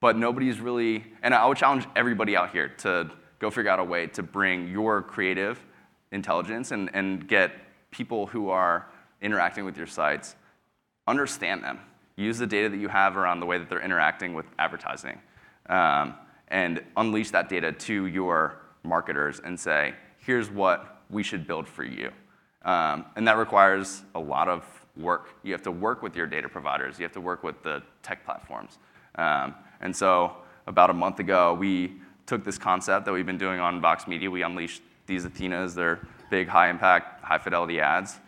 but 0.00 0.16
nobody's 0.16 0.60
really, 0.60 1.04
and 1.22 1.34
I 1.34 1.46
would 1.46 1.58
challenge 1.58 1.86
everybody 1.94 2.36
out 2.36 2.50
here 2.50 2.68
to 2.78 3.10
go 3.38 3.50
figure 3.50 3.70
out 3.70 3.78
a 3.78 3.84
way 3.84 4.06
to 4.08 4.22
bring 4.22 4.68
your 4.68 5.02
creative 5.02 5.62
intelligence 6.12 6.72
and, 6.72 6.90
and 6.94 7.28
get 7.28 7.52
people 7.90 8.26
who 8.26 8.48
are 8.48 8.86
interacting 9.22 9.64
with 9.64 9.76
your 9.76 9.86
sites, 9.86 10.36
understand 11.06 11.62
them. 11.62 11.78
Use 12.16 12.38
the 12.38 12.46
data 12.46 12.68
that 12.68 12.76
you 12.76 12.88
have 12.88 13.16
around 13.16 13.40
the 13.40 13.46
way 13.46 13.58
that 13.58 13.68
they're 13.68 13.82
interacting 13.82 14.34
with 14.34 14.46
advertising. 14.58 15.18
Um, 15.68 16.14
and 16.48 16.82
unleash 16.96 17.30
that 17.30 17.48
data 17.48 17.72
to 17.72 18.06
your 18.06 18.56
marketers 18.82 19.40
and 19.40 19.58
say, 19.58 19.94
here's 20.18 20.50
what 20.50 21.02
we 21.10 21.22
should 21.22 21.46
build 21.46 21.66
for 21.68 21.84
you. 21.84 22.10
Um, 22.62 23.06
and 23.16 23.26
that 23.26 23.36
requires 23.36 24.02
a 24.14 24.20
lot 24.20 24.48
of 24.48 24.64
work. 24.96 25.34
You 25.42 25.52
have 25.52 25.62
to 25.62 25.70
work 25.70 26.02
with 26.02 26.16
your 26.16 26.26
data 26.26 26.48
providers. 26.48 26.98
You 26.98 27.04
have 27.04 27.12
to 27.12 27.20
work 27.20 27.42
with 27.42 27.62
the 27.62 27.82
tech 28.02 28.24
platforms. 28.24 28.78
Um, 29.14 29.54
and 29.80 29.94
so 29.94 30.36
about 30.66 30.90
a 30.90 30.94
month 30.94 31.20
ago, 31.20 31.54
we 31.54 31.94
took 32.26 32.44
this 32.44 32.58
concept 32.58 33.06
that 33.06 33.12
we've 33.12 33.26
been 33.26 33.38
doing 33.38 33.60
on 33.60 33.80
Vox 33.80 34.06
Media. 34.06 34.30
We 34.30 34.42
unleashed 34.42 34.82
these 35.06 35.24
Athenas. 35.24 35.74
They're 35.74 36.06
big, 36.30 36.48
high 36.48 36.68
impact, 36.68 37.24
high 37.24 37.38
fidelity 37.38 37.80
ads. 37.80 38.20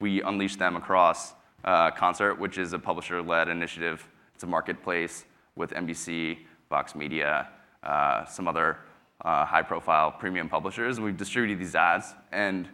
We 0.00 0.22
unleashed 0.22 0.58
them 0.58 0.76
across 0.76 1.34
uh, 1.64 1.90
Concert, 1.90 2.38
which 2.38 2.58
is 2.58 2.72
a 2.72 2.78
publisher 2.78 3.20
led 3.22 3.48
initiative. 3.48 4.06
It's 4.34 4.44
a 4.44 4.46
marketplace 4.46 5.24
with 5.56 5.70
NBC, 5.70 6.38
Vox 6.70 6.94
Media, 6.94 7.48
uh, 7.82 8.24
some 8.24 8.46
other 8.46 8.78
uh, 9.24 9.44
high 9.44 9.62
profile 9.62 10.12
premium 10.12 10.48
publishers, 10.48 10.96
and 10.96 11.04
we've 11.04 11.16
distributed 11.16 11.58
these 11.58 11.74
ads. 11.74 12.14
And 12.30 12.68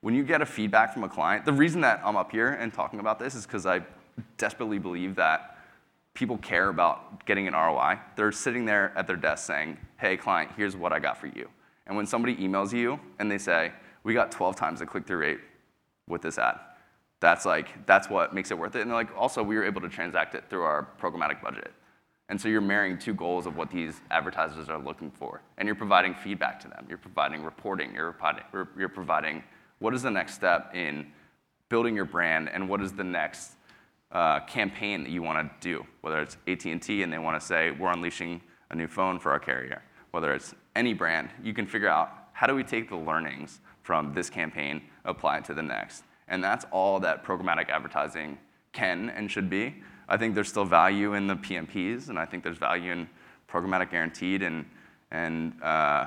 when 0.00 0.14
you 0.14 0.22
get 0.24 0.40
a 0.40 0.46
feedback 0.46 0.94
from 0.94 1.04
a 1.04 1.08
client, 1.08 1.44
the 1.44 1.52
reason 1.52 1.82
that 1.82 2.00
I'm 2.04 2.16
up 2.16 2.32
here 2.32 2.48
and 2.48 2.72
talking 2.72 3.00
about 3.00 3.18
this 3.18 3.34
is 3.34 3.44
because 3.44 3.66
I 3.66 3.82
desperately 4.38 4.78
believe 4.78 5.14
that 5.16 5.58
people 6.14 6.38
care 6.38 6.68
about 6.68 7.24
getting 7.26 7.46
an 7.46 7.54
ROI. 7.54 7.98
They're 8.16 8.32
sitting 8.32 8.64
there 8.64 8.92
at 8.96 9.06
their 9.06 9.16
desk 9.16 9.46
saying, 9.46 9.76
hey, 9.98 10.16
client, 10.16 10.50
here's 10.56 10.76
what 10.76 10.92
I 10.92 10.98
got 10.98 11.18
for 11.18 11.26
you. 11.26 11.48
And 11.86 11.96
when 11.96 12.06
somebody 12.06 12.36
emails 12.36 12.72
you 12.72 12.98
and 13.18 13.30
they 13.30 13.38
say, 13.38 13.72
we 14.02 14.14
got 14.14 14.32
12 14.32 14.56
times 14.56 14.80
the 14.80 14.86
click 14.86 15.06
through 15.06 15.18
rate 15.18 15.40
with 16.08 16.22
this 16.22 16.38
ad, 16.38 16.58
that's 17.20 17.44
like, 17.44 17.86
that's 17.86 18.08
what 18.08 18.34
makes 18.34 18.50
it 18.50 18.58
worth 18.58 18.74
it. 18.76 18.82
And 18.82 18.90
like, 18.90 19.14
also, 19.16 19.42
we 19.42 19.56
were 19.56 19.64
able 19.64 19.80
to 19.82 19.88
transact 19.88 20.34
it 20.34 20.44
through 20.48 20.62
our 20.62 20.88
programmatic 21.00 21.42
budget. 21.42 21.72
And 22.30 22.40
so 22.40 22.48
you're 22.48 22.60
marrying 22.60 22.98
two 22.98 23.12
goals 23.12 23.46
of 23.46 23.56
what 23.56 23.70
these 23.70 24.00
advertisers 24.10 24.68
are 24.68 24.78
looking 24.78 25.10
for. 25.10 25.42
And 25.58 25.66
you're 25.66 25.74
providing 25.74 26.14
feedback 26.14 26.60
to 26.60 26.68
them. 26.68 26.86
You're 26.88 26.98
providing 26.98 27.42
reporting. 27.42 27.92
You're 27.94 28.12
providing, 28.12 28.44
you're 28.78 28.88
providing 28.88 29.42
what 29.80 29.94
is 29.94 30.02
the 30.02 30.10
next 30.10 30.34
step 30.34 30.74
in 30.74 31.06
building 31.68 31.94
your 31.94 32.04
brand 32.04 32.48
and 32.48 32.68
what 32.68 32.80
is 32.80 32.92
the 32.92 33.04
next 33.04 33.52
uh, 34.12 34.40
campaign 34.40 35.02
that 35.02 35.10
you 35.10 35.22
want 35.22 35.60
to 35.60 35.68
do, 35.68 35.84
whether 36.00 36.20
it's 36.20 36.36
AT&T 36.46 37.02
and 37.02 37.12
they 37.12 37.18
want 37.18 37.40
to 37.40 37.44
say, 37.44 37.70
we're 37.72 37.92
unleashing 37.92 38.40
a 38.70 38.74
new 38.74 38.88
phone 38.88 39.18
for 39.18 39.30
our 39.30 39.38
carrier, 39.38 39.82
whether 40.10 40.32
it's 40.32 40.54
any 40.76 40.94
brand, 40.94 41.30
you 41.42 41.52
can 41.52 41.66
figure 41.66 41.88
out 41.88 42.10
how 42.32 42.46
do 42.46 42.54
we 42.54 42.64
take 42.64 42.88
the 42.88 42.96
learnings 42.96 43.60
from 43.82 44.12
this 44.14 44.30
campaign, 44.30 44.82
apply 45.04 45.38
it 45.38 45.44
to 45.44 45.54
the 45.54 45.62
next. 45.62 46.04
And 46.30 46.42
that's 46.42 46.64
all 46.70 47.00
that 47.00 47.24
programmatic 47.24 47.68
advertising 47.68 48.38
can 48.72 49.10
and 49.10 49.30
should 49.30 49.50
be. 49.50 49.74
I 50.08 50.16
think 50.16 50.34
there's 50.34 50.48
still 50.48 50.64
value 50.64 51.14
in 51.14 51.26
the 51.26 51.36
PMPs, 51.36 52.08
and 52.08 52.18
I 52.18 52.24
think 52.24 52.42
there's 52.42 52.58
value 52.58 52.92
in 52.92 53.08
programmatic 53.48 53.90
guaranteed, 53.90 54.42
and, 54.42 54.64
and 55.10 55.60
uh, 55.62 56.06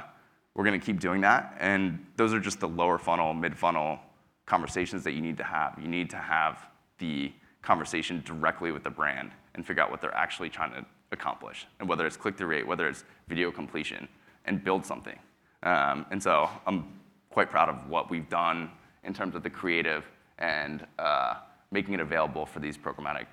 we're 0.55 0.65
going 0.65 0.79
to 0.79 0.85
keep 0.85 0.99
doing 0.99 1.21
that. 1.21 1.55
And 1.59 2.05
those 2.15 2.33
are 2.33 2.39
just 2.39 2.59
the 2.59 2.67
lower 2.67 2.97
funnel, 2.97 3.33
mid 3.33 3.57
funnel 3.57 3.99
conversations 4.45 5.03
that 5.03 5.11
you 5.11 5.21
need 5.21 5.37
to 5.37 5.43
have. 5.43 5.77
You 5.81 5.87
need 5.87 6.09
to 6.09 6.17
have 6.17 6.65
the 6.99 7.31
conversation 7.61 8.21
directly 8.25 8.71
with 8.71 8.83
the 8.83 8.89
brand 8.89 9.31
and 9.55 9.65
figure 9.65 9.83
out 9.83 9.91
what 9.91 10.01
they're 10.01 10.15
actually 10.15 10.49
trying 10.49 10.71
to 10.71 10.85
accomplish, 11.11 11.67
and 11.79 11.87
whether 11.87 12.07
it's 12.07 12.17
click 12.17 12.37
through 12.37 12.47
rate, 12.47 12.65
whether 12.65 12.87
it's 12.87 13.03
video 13.27 13.51
completion, 13.51 14.07
and 14.45 14.63
build 14.63 14.85
something. 14.85 15.17
Um, 15.63 16.05
and 16.11 16.21
so 16.21 16.49
I'm 16.65 16.85
quite 17.29 17.49
proud 17.49 17.69
of 17.69 17.89
what 17.89 18.09
we've 18.09 18.29
done 18.29 18.69
in 19.03 19.13
terms 19.13 19.35
of 19.35 19.43
the 19.43 19.49
creative 19.49 20.05
and 20.39 20.85
uh, 20.99 21.35
making 21.71 21.93
it 21.93 21.99
available 21.99 22.45
for 22.45 22.59
these 22.59 22.77
programmatic 22.77 23.25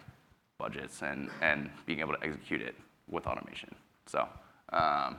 budgets 0.59 1.03
and, 1.03 1.31
and 1.41 1.71
being 1.87 2.01
able 2.01 2.15
to 2.15 2.23
execute 2.23 2.61
it 2.61 2.75
with 3.09 3.27
automation. 3.27 3.75
So 4.07 4.21
um, 4.73 5.17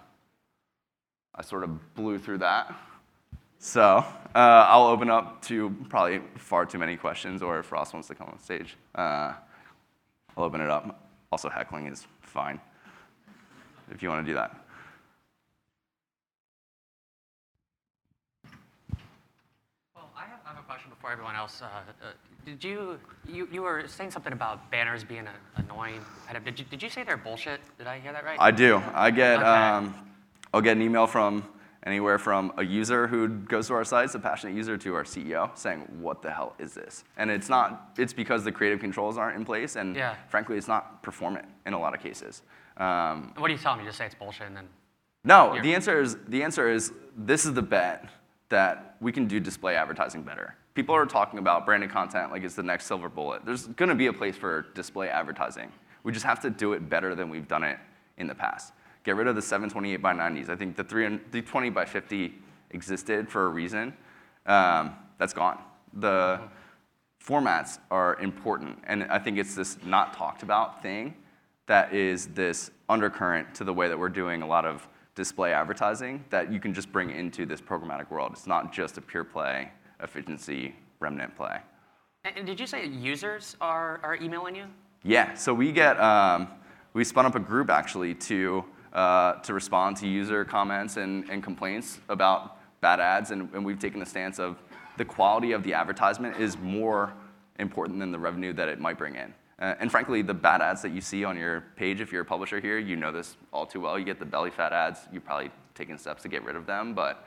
I 1.35 1.41
sort 1.43 1.63
of 1.63 1.95
blew 1.95 2.19
through 2.19 2.39
that. 2.39 2.75
So 3.57 3.83
uh, 3.83 4.05
I'll 4.35 4.87
open 4.87 5.09
up 5.09 5.41
to 5.43 5.75
probably 5.89 6.21
far 6.35 6.65
too 6.65 6.79
many 6.79 6.97
questions, 6.97 7.41
or 7.41 7.59
if 7.59 7.71
Ross 7.71 7.93
wants 7.93 8.07
to 8.07 8.15
come 8.15 8.27
on 8.27 8.39
stage, 8.39 8.75
uh, 8.95 9.33
I'll 10.35 10.43
open 10.43 10.61
it 10.61 10.69
up. 10.69 11.07
Also, 11.31 11.49
heckling 11.49 11.87
is 11.87 12.07
fine 12.21 12.59
if 13.91 14.01
you 14.01 14.09
want 14.09 14.25
to 14.25 14.31
do 14.31 14.35
that. 14.35 14.55
Well, 19.95 20.09
I 20.15 20.25
have, 20.25 20.39
I 20.45 20.49
have 20.49 20.59
a 20.59 20.63
question 20.63 20.91
before 21.11 21.27
everyone 21.27 21.35
else. 21.35 21.61
Uh, 21.61 21.65
uh, 21.65 22.11
did 22.45 22.63
you, 22.63 22.99
you, 23.27 23.47
you 23.51 23.61
were 23.61 23.83
saying 23.87 24.11
something 24.11 24.33
about 24.33 24.71
banners 24.71 25.03
being 25.03 25.27
a, 25.27 25.59
annoying? 25.61 26.01
Did 26.43 26.59
you, 26.59 26.65
did 26.65 26.81
you 26.81 26.89
say 26.89 27.03
they're 27.03 27.17
bullshit? 27.17 27.59
Did 27.77 27.87
I 27.87 27.99
hear 27.99 28.13
that 28.13 28.23
right? 28.23 28.37
I 28.39 28.51
do. 28.51 28.81
I 28.93 29.11
get, 29.11 29.39
Okay. 29.39 29.45
um, 29.47 29.93
I'll 30.53 30.61
get 30.61 30.77
an 30.77 30.81
email 30.81 31.07
from 31.07 31.43
anywhere 31.85 32.17
from 32.17 32.53
a 32.57 32.63
user 32.63 33.07
who 33.07 33.27
goes 33.27 33.67
to 33.67 33.73
our 33.73 33.83
sites, 33.83 34.15
a 34.15 34.19
passionate 34.19 34.55
user, 34.55 34.77
to 34.77 34.95
our 34.95 35.03
CEO 35.03 35.49
saying, 35.57 35.79
"What 35.99 36.21
the 36.21 36.29
hell 36.31 36.53
is 36.59 36.73
this?" 36.73 37.03
And 37.17 37.31
it's 37.31 37.49
not. 37.49 37.93
It's 37.97 38.13
because 38.13 38.43
the 38.43 38.51
creative 38.51 38.79
controls 38.79 39.17
aren't 39.17 39.35
in 39.35 39.45
place, 39.45 39.75
and 39.77 39.95
Yeah. 39.95 40.15
frankly, 40.27 40.57
it's 40.57 40.67
not 40.67 41.01
performant 41.01 41.45
in 41.65 41.73
a 41.73 41.79
lot 41.79 41.95
of 41.95 42.01
cases. 42.01 42.43
Um, 42.77 43.33
what 43.37 43.47
do 43.47 43.53
you 43.53 43.59
tell 43.59 43.73
them? 43.73 43.81
You 43.81 43.87
just 43.89 43.97
say 43.97 44.05
it's 44.05 44.15
bullshit 44.15 44.47
and 44.47 44.55
then. 44.57 44.67
no, 45.23 45.59
the 45.61 45.73
answer 45.73 46.01
is 46.01 46.17
the 46.27 46.43
answer 46.43 46.69
is 46.69 46.91
this 47.17 47.45
is 47.45 47.53
the 47.53 47.63
bet 47.63 48.09
that 48.49 48.97
we 48.99 49.11
can 49.11 49.25
do 49.25 49.39
display 49.39 49.75
advertising 49.75 50.21
better. 50.21 50.55
People 50.73 50.95
are 50.95 51.05
talking 51.05 51.39
about 51.39 51.65
branded 51.65 51.89
content 51.89 52.31
like 52.31 52.43
it's 52.43 52.55
the 52.55 52.63
next 52.63 52.85
silver 52.85 53.09
bullet. 53.09 53.45
There's 53.45 53.67
going 53.67 53.89
to 53.89 53.95
be 53.95 54.07
a 54.07 54.13
place 54.13 54.37
for 54.37 54.67
display 54.73 55.09
advertising. 55.09 55.71
We 56.03 56.11
just 56.11 56.25
have 56.25 56.39
to 56.41 56.49
do 56.49 56.73
it 56.73 56.89
better 56.89 57.13
than 57.13 57.29
we've 57.29 57.47
done 57.47 57.63
it 57.63 57.77
in 58.17 58.27
the 58.27 58.35
past. 58.35 58.73
Get 59.03 59.15
rid 59.15 59.27
of 59.27 59.35
the 59.35 59.41
728 59.41 59.97
by 59.97 60.13
90s. 60.13 60.49
I 60.49 60.55
think 60.55 60.75
the 60.75 60.83
320 60.83 61.69
by 61.71 61.85
50 61.85 62.33
existed 62.69 63.29
for 63.29 63.45
a 63.45 63.49
reason. 63.49 63.93
Um, 64.45 64.95
that's 65.17 65.33
gone. 65.33 65.59
The 65.93 66.39
formats 67.23 67.79
are 67.89 68.15
important, 68.19 68.79
and 68.87 69.03
I 69.05 69.19
think 69.19 69.37
it's 69.37 69.55
this 69.55 69.77
not 69.83 70.13
talked 70.13 70.41
about 70.41 70.81
thing 70.81 71.15
that 71.67 71.93
is 71.93 72.27
this 72.27 72.71
undercurrent 72.89 73.53
to 73.55 73.63
the 73.63 73.73
way 73.73 73.87
that 73.87 73.97
we're 73.97 74.09
doing 74.09 74.41
a 74.41 74.47
lot 74.47 74.65
of 74.65 74.87
display 75.15 75.53
advertising 75.53 76.23
that 76.29 76.51
you 76.51 76.59
can 76.59 76.73
just 76.73 76.91
bring 76.91 77.11
into 77.11 77.45
this 77.45 77.61
programmatic 77.61 78.09
world. 78.09 78.31
It's 78.33 78.47
not 78.47 78.73
just 78.73 78.97
a 78.97 79.01
pure 79.01 79.23
play, 79.23 79.71
efficiency, 80.01 80.75
remnant 80.99 81.35
play. 81.35 81.59
And, 82.23 82.45
did 82.45 82.59
you 82.59 82.67
say 82.67 82.87
users 82.87 83.55
are, 83.61 83.99
are 84.03 84.15
emailing 84.15 84.55
you? 84.55 84.65
Yeah, 85.03 85.33
so 85.33 85.53
we 85.53 85.71
get, 85.71 85.99
um, 85.99 86.47
we 86.93 87.03
spun 87.03 87.25
up 87.25 87.35
a 87.35 87.39
group 87.39 87.69
actually 87.69 88.13
to, 88.15 88.63
uh, 88.93 89.33
to 89.33 89.53
respond 89.53 89.97
to 89.97 90.07
user 90.07 90.45
comments 90.45 90.97
and, 90.97 91.27
and 91.29 91.41
complaints 91.43 91.99
about 92.09 92.57
bad 92.81 92.99
ads, 92.99 93.31
and, 93.31 93.49
and 93.53 93.65
we've 93.65 93.79
taken 93.79 94.01
a 94.01 94.05
stance 94.05 94.39
of 94.39 94.61
the 94.97 95.05
quality 95.05 95.53
of 95.53 95.63
the 95.63 95.73
advertisement 95.73 96.37
is 96.37 96.57
more 96.57 97.13
important 97.59 97.99
than 97.99 98.11
the 98.11 98.19
revenue 98.19 98.53
that 98.53 98.67
it 98.67 98.79
might 98.79 98.97
bring 98.97 99.15
in. 99.15 99.33
Uh, 99.59 99.75
and 99.79 99.91
frankly, 99.91 100.21
the 100.21 100.33
bad 100.33 100.61
ads 100.61 100.81
that 100.81 100.91
you 100.91 101.01
see 101.01 101.23
on 101.23 101.37
your 101.37 101.63
page, 101.75 102.01
if 102.01 102.11
you're 102.11 102.23
a 102.23 102.25
publisher 102.25 102.59
here, 102.59 102.79
you 102.79 102.95
know 102.95 103.11
this 103.11 103.37
all 103.53 103.65
too 103.65 103.79
well. 103.79 103.97
You 103.97 104.05
get 104.05 104.19
the 104.19 104.25
belly 104.25 104.49
fat 104.49 104.73
ads, 104.73 105.01
you've 105.11 105.23
probably 105.23 105.51
taken 105.75 105.97
steps 105.97 106.23
to 106.23 106.29
get 106.29 106.43
rid 106.43 106.55
of 106.55 106.65
them, 106.65 106.93
but 106.93 107.25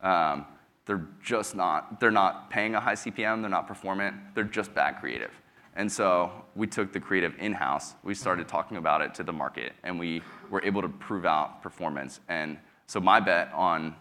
um, 0.00 0.46
they're 0.92 1.06
just 1.22 1.56
not, 1.56 1.98
they're 2.00 2.10
not 2.10 2.50
paying 2.50 2.74
a 2.74 2.80
high 2.80 2.94
CPM, 2.94 3.40
they're 3.40 3.48
not 3.48 3.66
performant, 3.66 4.14
they're 4.34 4.44
just 4.44 4.74
bad 4.74 5.00
creative. 5.00 5.30
And 5.74 5.90
so 5.90 6.30
we 6.54 6.66
took 6.66 6.92
the 6.92 7.00
creative 7.00 7.34
in-house, 7.38 7.94
we 8.02 8.12
started 8.14 8.46
talking 8.46 8.76
about 8.76 9.00
it 9.00 9.14
to 9.14 9.22
the 9.22 9.32
market, 9.32 9.72
and 9.84 9.98
we 9.98 10.20
were 10.50 10.62
able 10.62 10.82
to 10.82 10.88
prove 10.90 11.24
out 11.24 11.62
performance. 11.62 12.20
And 12.28 12.58
so 12.88 13.00
my 13.00 13.20
bet 13.20 13.50
on 13.54 13.94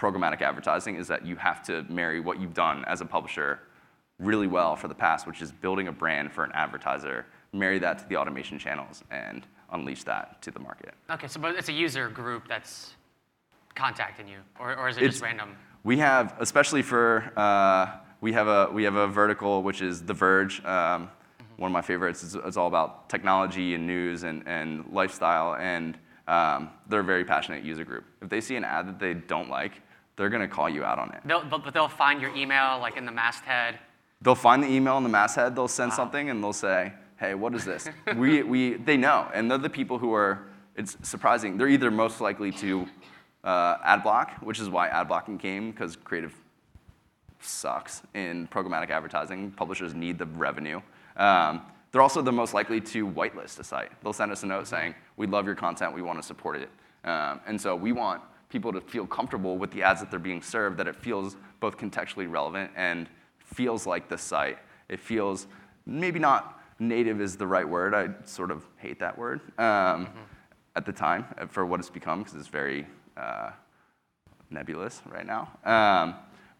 programmatic 0.00 0.40
advertising 0.40 0.96
is 0.96 1.06
that 1.08 1.26
you 1.26 1.36
have 1.36 1.62
to 1.64 1.82
marry 1.90 2.18
what 2.18 2.40
you've 2.40 2.54
done 2.54 2.82
as 2.86 3.02
a 3.02 3.04
publisher 3.04 3.60
really 4.18 4.46
well 4.46 4.74
for 4.74 4.88
the 4.88 4.94
past, 4.94 5.26
which 5.26 5.42
is 5.42 5.52
building 5.52 5.88
a 5.88 5.92
brand 5.92 6.32
for 6.32 6.44
an 6.44 6.52
advertiser, 6.54 7.26
marry 7.52 7.78
that 7.78 7.98
to 7.98 8.08
the 8.08 8.16
automation 8.16 8.58
channels, 8.58 9.04
and 9.10 9.46
unleash 9.72 10.02
that 10.04 10.40
to 10.40 10.50
the 10.50 10.60
market. 10.60 10.94
Okay, 11.10 11.26
so 11.26 11.38
but 11.38 11.56
it's 11.56 11.68
a 11.68 11.72
user 11.72 12.08
group 12.08 12.48
that's 12.48 12.94
contacting 13.74 14.26
you, 14.28 14.38
or, 14.58 14.74
or 14.78 14.88
is 14.88 14.96
it 14.96 15.02
It's- 15.02 15.14
just 15.14 15.22
random? 15.22 15.56
We 15.84 15.98
have, 15.98 16.36
especially 16.38 16.82
for 16.82 17.32
uh, 17.36 17.96
we 18.20 18.32
have 18.32 18.46
a 18.46 18.68
we 18.72 18.84
have 18.84 18.94
a 18.94 19.08
vertical 19.08 19.62
which 19.62 19.82
is 19.82 20.02
The 20.02 20.14
Verge. 20.14 20.64
Um, 20.64 21.10
one 21.56 21.70
of 21.70 21.72
my 21.72 21.82
favorites. 21.82 22.22
It's, 22.22 22.34
it's 22.34 22.56
all 22.56 22.66
about 22.66 23.08
technology 23.08 23.74
and 23.74 23.86
news 23.86 24.22
and, 24.22 24.42
and 24.46 24.84
lifestyle, 24.90 25.54
and 25.56 25.96
um, 26.26 26.70
they're 26.88 27.00
a 27.00 27.04
very 27.04 27.24
passionate 27.24 27.62
user 27.62 27.84
group. 27.84 28.04
If 28.20 28.28
they 28.28 28.40
see 28.40 28.56
an 28.56 28.64
ad 28.64 28.88
that 28.88 28.98
they 28.98 29.14
don't 29.14 29.48
like, 29.48 29.80
they're 30.16 30.30
gonna 30.30 30.48
call 30.48 30.68
you 30.68 30.82
out 30.82 30.98
on 30.98 31.12
it. 31.12 31.20
They'll, 31.24 31.44
but 31.44 31.64
but 31.64 31.74
they'll 31.74 31.88
find 31.88 32.20
your 32.20 32.34
email 32.34 32.78
like 32.80 32.96
in 32.96 33.04
the 33.04 33.12
masthead. 33.12 33.78
They'll 34.22 34.34
find 34.36 34.62
the 34.62 34.68
email 34.68 34.96
in 34.98 35.02
the 35.02 35.08
masthead, 35.08 35.56
they'll 35.56 35.66
send 35.66 35.92
something, 35.92 36.30
and 36.30 36.42
they'll 36.42 36.52
say, 36.52 36.92
hey, 37.18 37.34
what 37.34 37.54
is 37.54 37.64
this? 37.64 37.88
we, 38.16 38.42
we, 38.44 38.74
they 38.74 38.96
know, 38.96 39.28
and 39.34 39.50
they're 39.50 39.58
the 39.58 39.68
people 39.68 39.98
who 39.98 40.14
are, 40.14 40.46
it's 40.76 40.96
surprising, 41.02 41.58
they're 41.58 41.68
either 41.68 41.90
most 41.90 42.20
likely 42.20 42.52
to 42.52 42.86
uh, 43.44 43.76
ad 43.84 44.02
block, 44.02 44.32
which 44.40 44.60
is 44.60 44.68
why 44.68 44.88
ad 44.88 45.08
blocking 45.08 45.38
came, 45.38 45.70
because 45.70 45.96
creative 45.96 46.34
sucks 47.40 48.02
in 48.14 48.46
programmatic 48.48 48.90
advertising. 48.90 49.50
Publishers 49.52 49.94
need 49.94 50.18
the 50.18 50.26
revenue. 50.26 50.80
Um, 51.16 51.62
they're 51.90 52.02
also 52.02 52.22
the 52.22 52.32
most 52.32 52.54
likely 52.54 52.80
to 52.80 53.06
whitelist 53.06 53.58
a 53.58 53.64
site. 53.64 53.90
They'll 54.02 54.12
send 54.12 54.32
us 54.32 54.42
a 54.42 54.46
note 54.46 54.66
saying, 54.66 54.94
we 55.16 55.26
love 55.26 55.46
your 55.46 55.54
content, 55.54 55.94
we 55.94 56.02
want 56.02 56.18
to 56.20 56.26
support 56.26 56.56
it. 56.56 56.70
Um, 57.04 57.40
and 57.46 57.60
so 57.60 57.76
we 57.76 57.92
want 57.92 58.22
people 58.48 58.72
to 58.72 58.80
feel 58.80 59.06
comfortable 59.06 59.58
with 59.58 59.70
the 59.72 59.82
ads 59.82 60.00
that 60.00 60.10
they're 60.10 60.18
being 60.18 60.42
served, 60.42 60.78
that 60.78 60.86
it 60.86 60.96
feels 60.96 61.36
both 61.60 61.76
contextually 61.76 62.30
relevant 62.30 62.70
and 62.76 63.08
feels 63.38 63.86
like 63.86 64.08
the 64.08 64.16
site. 64.16 64.58
It 64.88 65.00
feels 65.00 65.46
maybe 65.84 66.18
not 66.18 66.60
native 66.78 67.20
is 67.20 67.36
the 67.36 67.46
right 67.46 67.68
word. 67.68 67.94
I 67.94 68.08
sort 68.24 68.50
of 68.50 68.64
hate 68.76 68.98
that 69.00 69.16
word 69.16 69.40
um, 69.58 70.08
at 70.76 70.86
the 70.86 70.92
time 70.92 71.26
uh, 71.38 71.46
for 71.46 71.66
what 71.66 71.80
it's 71.80 71.90
become 71.90 72.20
because 72.20 72.34
it's 72.34 72.48
very 72.48 72.86
uh, 73.16 73.50
nebulous 74.50 75.02
right 75.10 75.26
now. 75.26 75.50
Um, 75.64 76.14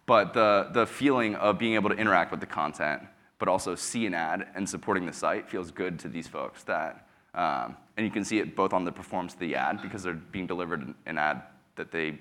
but 0.06 0.34
the, 0.34 0.68
the 0.72 0.86
feeling 0.86 1.34
of 1.36 1.58
being 1.58 1.74
able 1.74 1.90
to 1.90 1.96
interact 1.96 2.30
with 2.30 2.40
the 2.40 2.46
content, 2.46 3.02
but 3.38 3.48
also 3.48 3.74
see 3.74 4.06
an 4.06 4.14
ad 4.14 4.48
and 4.54 4.68
supporting 4.68 5.06
the 5.06 5.12
site 5.12 5.48
feels 5.48 5.70
good 5.70 5.98
to 6.00 6.08
these 6.08 6.26
folks. 6.26 6.64
That, 6.64 7.06
um, 7.34 7.76
and 7.96 8.04
you 8.04 8.10
can 8.10 8.24
see 8.24 8.38
it 8.38 8.56
both 8.56 8.72
on 8.72 8.84
the 8.84 8.92
performance 8.92 9.34
of 9.34 9.40
the 9.40 9.54
ad 9.54 9.82
because 9.82 10.02
they're 10.02 10.14
being 10.14 10.46
delivered 10.46 10.94
an 11.06 11.18
ad 11.18 11.42
that 11.76 11.90
they 11.90 12.18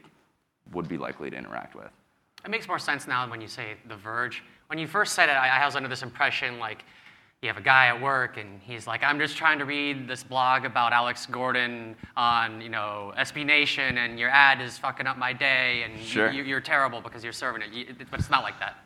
would 0.71 0.87
be 0.87 0.97
likely 0.97 1.29
to 1.29 1.35
interact 1.37 1.75
with. 1.75 1.89
It 2.43 2.49
makes 2.49 2.67
more 2.67 2.79
sense 2.79 3.07
now 3.07 3.29
when 3.29 3.41
you 3.41 3.47
say 3.47 3.75
The 3.87 3.95
Verge. 3.95 4.43
When 4.67 4.79
you 4.79 4.87
first 4.87 5.13
said 5.13 5.29
it, 5.29 5.33
I, 5.33 5.61
I 5.61 5.65
was 5.65 5.75
under 5.75 5.89
this 5.89 6.01
impression 6.01 6.59
like 6.59 6.85
you 7.41 7.47
have 7.47 7.57
a 7.57 7.61
guy 7.61 7.87
at 7.87 7.99
work 7.99 8.37
and 8.37 8.61
he's 8.61 8.85
like, 8.85 9.01
I'm 9.01 9.17
just 9.17 9.35
trying 9.35 9.57
to 9.57 9.65
read 9.65 10.07
this 10.07 10.23
blog 10.23 10.63
about 10.63 10.93
Alex 10.93 11.25
Gordon 11.25 11.95
on, 12.15 12.61
you 12.61 12.69
know, 12.69 13.13
SB 13.17 13.43
Nation 13.43 13.97
and 13.97 14.19
your 14.19 14.29
ad 14.29 14.61
is 14.61 14.77
fucking 14.77 15.07
up 15.07 15.17
my 15.17 15.33
day 15.33 15.81
and 15.81 15.99
Sure. 15.99 16.29
you, 16.31 16.43
you're 16.43 16.61
terrible 16.61 17.01
because 17.01 17.23
you're 17.23 17.33
serving 17.33 17.63
it. 17.63 17.71
You, 17.73 17.95
but 18.11 18.19
it's 18.19 18.29
not 18.29 18.43
like 18.43 18.59
that. 18.59 18.77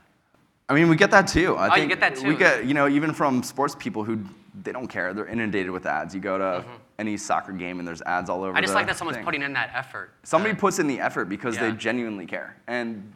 I 0.70 0.74
mean, 0.74 0.88
we 0.88 0.96
get 0.96 1.12
that 1.12 1.28
too. 1.28 1.58
I 1.58 1.68
Oh, 1.74 1.76
you 1.82 1.88
get 1.88 2.00
that 2.00 2.16
too. 2.16 2.30
We 2.30 2.36
get, 2.38 2.64
you 2.66 2.74
know, 2.74 2.88
even 2.88 3.14
from 3.14 3.44
sports 3.44 3.76
people 3.78 4.06
who 4.06 4.20
they 4.64 4.72
don't 4.72 4.88
care. 4.88 5.14
They're 5.14 5.28
inundated 5.28 5.70
with 5.72 5.86
ads. 5.86 6.16
You 6.16 6.22
go 6.22 6.38
to 6.38 6.64
any 6.98 7.18
soccer 7.18 7.52
game 7.52 7.80
and 7.80 7.86
there's 7.88 8.02
ads 8.04 8.30
all 8.30 8.40
over. 8.40 8.52
Mm-hmm. 8.52 8.58
I 8.58 8.62
just 8.62 8.74
like 8.74 8.88
that 8.88 8.96
someone's 8.96 9.18
thing. 9.18 9.26
putting 9.26 9.42
in 9.44 9.52
that 9.52 9.72
effort. 9.76 10.12
Somebody 10.24 10.54
Uh, 10.54 10.60
puts 10.60 10.80
in 10.80 10.88
the 10.88 11.02
effort 11.02 11.26
because 11.26 11.58
they 11.58 11.74
genuinely 11.74 12.26
care, 12.26 12.56
and 12.68 13.12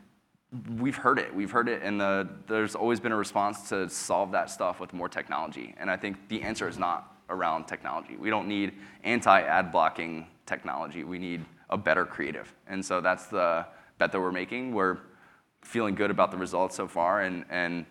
we've 0.79 0.96
heard 0.96 1.20
it. 1.20 1.34
We've 1.34 1.51
heard 1.51 1.70
it, 1.70 1.82
and 1.84 2.00
the, 2.00 2.27
there's 2.48 2.75
always 2.75 3.00
been 3.00 3.12
a 3.12 3.18
response 3.18 3.70
to 3.70 3.89
solve 3.89 4.32
that 4.32 4.50
stuff 4.50 4.79
with 4.79 4.94
more 4.94 5.10
technology. 5.10 5.75
And 5.77 5.89
I 5.89 5.98
think 5.98 6.27
the 6.29 6.41
answer 6.41 6.68
is 6.68 6.77
not 6.77 7.15
around 7.29 7.65
technology. 7.65 8.15
We 8.18 8.29
don't 8.29 8.48
need 8.48 8.74
anti-ad 9.03 9.72
blocking 9.72 10.25
technology. 10.46 11.03
We 11.03 11.20
need 11.20 11.46
a 11.70 11.77
better 11.77 12.06
creative. 12.06 12.51
And 12.68 12.84
so 12.84 13.00
that's 13.00 13.27
the 13.27 13.65
bet 14.00 14.12
that 14.12 14.20
we're 14.20 14.32
making. 14.32 14.74
We're 14.74 14.98
feeling 15.62 15.94
good 15.94 16.10
about 16.10 16.32
the 16.32 16.38
results 16.38 16.75
so 16.75 16.88
far, 16.88 17.22
and, 17.22 17.46
and 17.50 17.86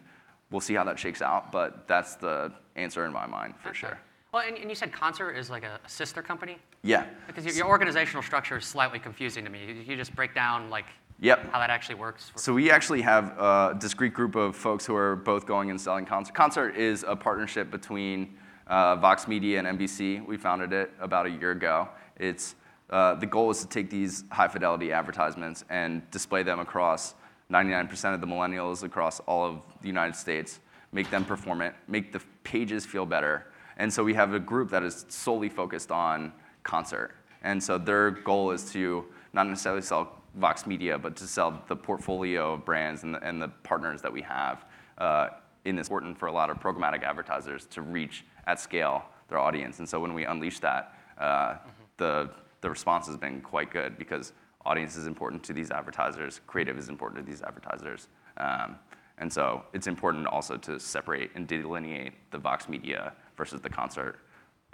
we'll 0.51 0.61
see 0.61 0.75
how 0.75 0.83
that 0.85 0.99
shakes 0.99 1.23
out. 1.23 1.53
But 1.53 1.87
that's 1.87 2.17
the 2.17 2.53
answer 2.75 3.05
in 3.05 3.13
my 3.13 3.27
mind 3.27 3.55
for 3.63 3.73
sure. 3.73 3.99
Well, 4.33 4.43
and, 4.47 4.59
and 4.59 4.69
you 4.69 4.75
said 4.75 4.93
Concert 4.93 5.33
is 5.33 5.49
like 5.49 5.63
a, 5.63 5.79
a 5.85 5.89
sister 5.89 6.23
company? 6.23 6.59
Yeah. 6.83 7.07
Because 7.27 7.47
your, 7.47 7.55
your 7.55 7.67
organizational 7.67 8.23
structure 8.23 8.59
is 8.59 8.65
slightly 8.65 8.99
confusing 8.99 9.45
to 9.45 9.51
me. 9.51 9.65
You, 9.67 9.75
you 9.75 9.97
just 9.97 10.15
break 10.15 10.35
down 10.35 10.71
like 10.71 10.87
Yep. 11.21 11.51
how 11.53 11.59
that 11.59 11.71
actually 11.71 11.97
works. 11.97 12.29
For, 12.29 12.39
So 12.39 12.55
we 12.55 12.71
actually 12.71 13.03
have 13.03 13.37
a 13.39 13.77
discrete 13.79 14.15
group 14.15 14.37
of 14.37 14.55
folks 14.55 14.87
who 14.87 14.95
are 14.95 15.17
both 15.17 15.47
going 15.47 15.71
and 15.71 15.81
selling 15.81 16.07
Concert. 16.07 16.35
Concert 16.35 16.77
is 16.77 17.05
a 17.07 17.17
partnership 17.17 17.71
between 17.71 18.37
uh, 18.69 18.97
Vox 18.97 19.27
Media 19.27 19.59
and 19.59 19.79
NBC. 19.79 20.25
We 20.25 20.37
founded 20.37 20.73
it 20.73 20.93
about 21.01 21.27
a 21.27 21.31
year 21.31 21.51
ago. 21.51 21.89
It's 22.17 22.55
uh, 22.91 23.15
the 23.15 23.27
goal 23.27 23.51
is 23.51 23.61
to 23.61 23.69
take 23.69 23.91
these 23.91 24.25
high 24.31 24.49
fidelity 24.49 24.93
advertisements 24.93 25.65
and 25.69 26.09
display 26.11 26.43
them 26.43 26.59
across 26.61 27.15
99% 27.51 28.15
of 28.15 28.21
the 28.21 28.27
millennials 28.27 28.83
across 28.83 29.21
all 29.21 29.45
of 29.45 29.61
the 29.83 29.89
United 29.89 30.15
States, 30.15 30.61
make 30.93 31.11
them 31.11 31.25
performant, 31.25 31.75
make 31.87 32.13
the 32.13 32.21
pages 32.45 32.87
feel 32.87 33.05
better. 33.05 33.47
And 33.77 33.93
so 33.93 34.03
we 34.03 34.15
have 34.15 34.35
a 34.35 34.41
group 34.41 34.71
that 34.71 34.83
is 34.83 35.05
solely 35.09 35.49
focused 35.49 35.91
on 35.91 36.33
concert. 36.63 37.15
And 37.43 37.63
so 37.63 37.79
their 37.79 38.11
goal 38.11 38.51
is 38.51 38.71
to 38.73 39.05
not 39.33 39.47
necessarily 39.47 39.83
sell 39.83 40.18
Vox 40.39 40.67
Media, 40.67 40.99
but 40.99 41.17
to 41.17 41.27
sell 41.27 41.63
the 41.69 41.77
portfolio 41.77 42.55
of 42.55 42.65
brands 42.65 43.03
and 43.03 43.15
the, 43.15 43.23
and 43.27 43.41
the 43.43 43.49
partners 43.63 44.01
that 44.03 44.13
we 44.13 44.23
have 44.23 44.65
uh, 44.99 45.29
in 45.65 45.77
this. 45.77 45.89
Important 45.89 46.19
for 46.19 46.27
a 46.27 46.33
lot 46.33 46.51
of 46.51 46.59
programmatic 46.59 47.03
advertisers 47.03 47.67
to 47.67 47.83
reach 47.83 48.25
at 48.47 48.61
scale 48.61 49.05
their 49.29 49.39
audience. 49.39 49.79
And 49.79 49.89
so 49.89 50.01
when 50.01 50.15
we 50.15 50.25
unleash 50.25 50.61
that, 50.61 50.95
uh, 51.19 51.57
the, 51.97 52.31
the 52.61 52.71
response 52.71 53.07
has 53.07 53.17
been 53.17 53.41
quite 53.41 53.71
good 53.71 53.99
because 53.99 54.33
audience 54.65 54.97
is 54.97 55.07
important 55.07 55.43
to 55.45 55.53
these 55.53 55.71
advertisers, 55.71 56.41
creative 56.47 56.79
is 56.79 56.89
important 56.89 57.25
to 57.25 57.31
these 57.31 57.43
advertisers. 57.43 58.09
Um, 58.37 58.77
and 59.19 59.33
so 59.33 59.65
it's 59.73 59.87
important 59.87 60.27
also 60.27 60.57
to 60.59 60.79
separate 60.79 61.31
and 61.35 61.47
delineate 61.47 62.13
the 62.31 62.39
Vox 62.39 62.69
Media 62.69 63.13
versus 63.37 63.61
the 63.61 63.69
concert 63.69 64.21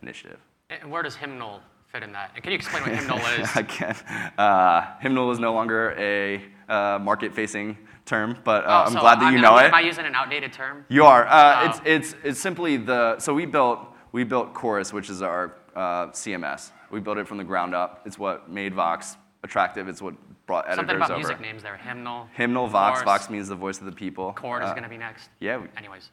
initiative. 0.02 0.38
and 0.68 0.90
where 0.90 1.02
does 1.02 1.16
Hymnal 1.16 1.60
fit 1.94 2.02
in 2.02 2.12
that? 2.12 2.32
And 2.34 2.42
can 2.42 2.50
you 2.52 2.56
explain 2.56 2.82
what 2.82 2.92
Hymnal 2.92 3.18
is? 3.40 3.48
I 3.56 3.62
can. 3.62 3.94
Uh, 4.36 4.98
hymnal 5.00 5.30
is 5.30 5.38
no 5.38 5.52
longer 5.54 5.94
a 5.96 6.42
uh, 6.68 6.98
market-facing 6.98 7.78
term, 8.04 8.36
but 8.44 8.64
uh, 8.64 8.66
Oh, 8.68 8.86
I'm 8.86 8.92
so 8.92 9.00
glad 9.00 9.20
that 9.20 9.30
you 9.30 9.36
am- 9.38 9.42
know 9.42 9.56
it. 9.58 9.66
Am 9.66 9.74
I 9.74 9.80
using 9.80 10.04
an 10.04 10.14
outdated 10.14 10.52
term? 10.52 10.84
You 10.88 11.04
are. 11.04 11.24
Uh, 11.26 11.54
Oh. 11.62 11.66
it's, 11.68 11.80
it's, 12.12 12.16
it's 12.24 12.40
simply 12.40 12.76
the, 12.76 13.18
so 13.20 13.32
we 13.32 13.46
built, 13.46 13.78
we 14.12 14.24
built 14.24 14.52
Chorus, 14.54 14.92
which 14.92 15.08
is 15.08 15.22
our 15.22 15.54
uh, 15.76 16.06
CMS. 16.08 16.70
We 16.90 16.98
built 17.00 17.18
it 17.18 17.28
from 17.28 17.38
the 17.38 17.44
ground 17.44 17.74
up. 17.74 18.02
It's 18.06 18.18
what 18.18 18.50
made 18.50 18.74
Vox 18.74 19.16
attractive. 19.44 19.86
It's 19.88 20.02
what 20.02 20.14
brought 20.46 20.64
editors 20.66 20.76
Something 20.80 20.96
about 20.96 21.10
over. 21.12 21.18
music 21.18 21.40
names 21.40 21.62
there. 21.62 21.76
Hymnal. 21.76 22.28
Hymnal, 22.34 22.66
Vox. 22.66 22.98
Chorus, 23.00 23.04
Vox 23.04 23.30
means 23.30 23.48
the 23.48 23.54
voice 23.54 23.78
of 23.78 23.86
the 23.86 23.92
people. 23.92 24.32
Chord 24.32 24.62
is 24.62 24.68
Uh, 24.70 24.72
going 24.72 24.82
to 24.82 24.88
be 24.88 24.98
next. 24.98 25.30
yeah, 25.40 25.56
we- 25.58 25.68
Anyways. 25.76 26.10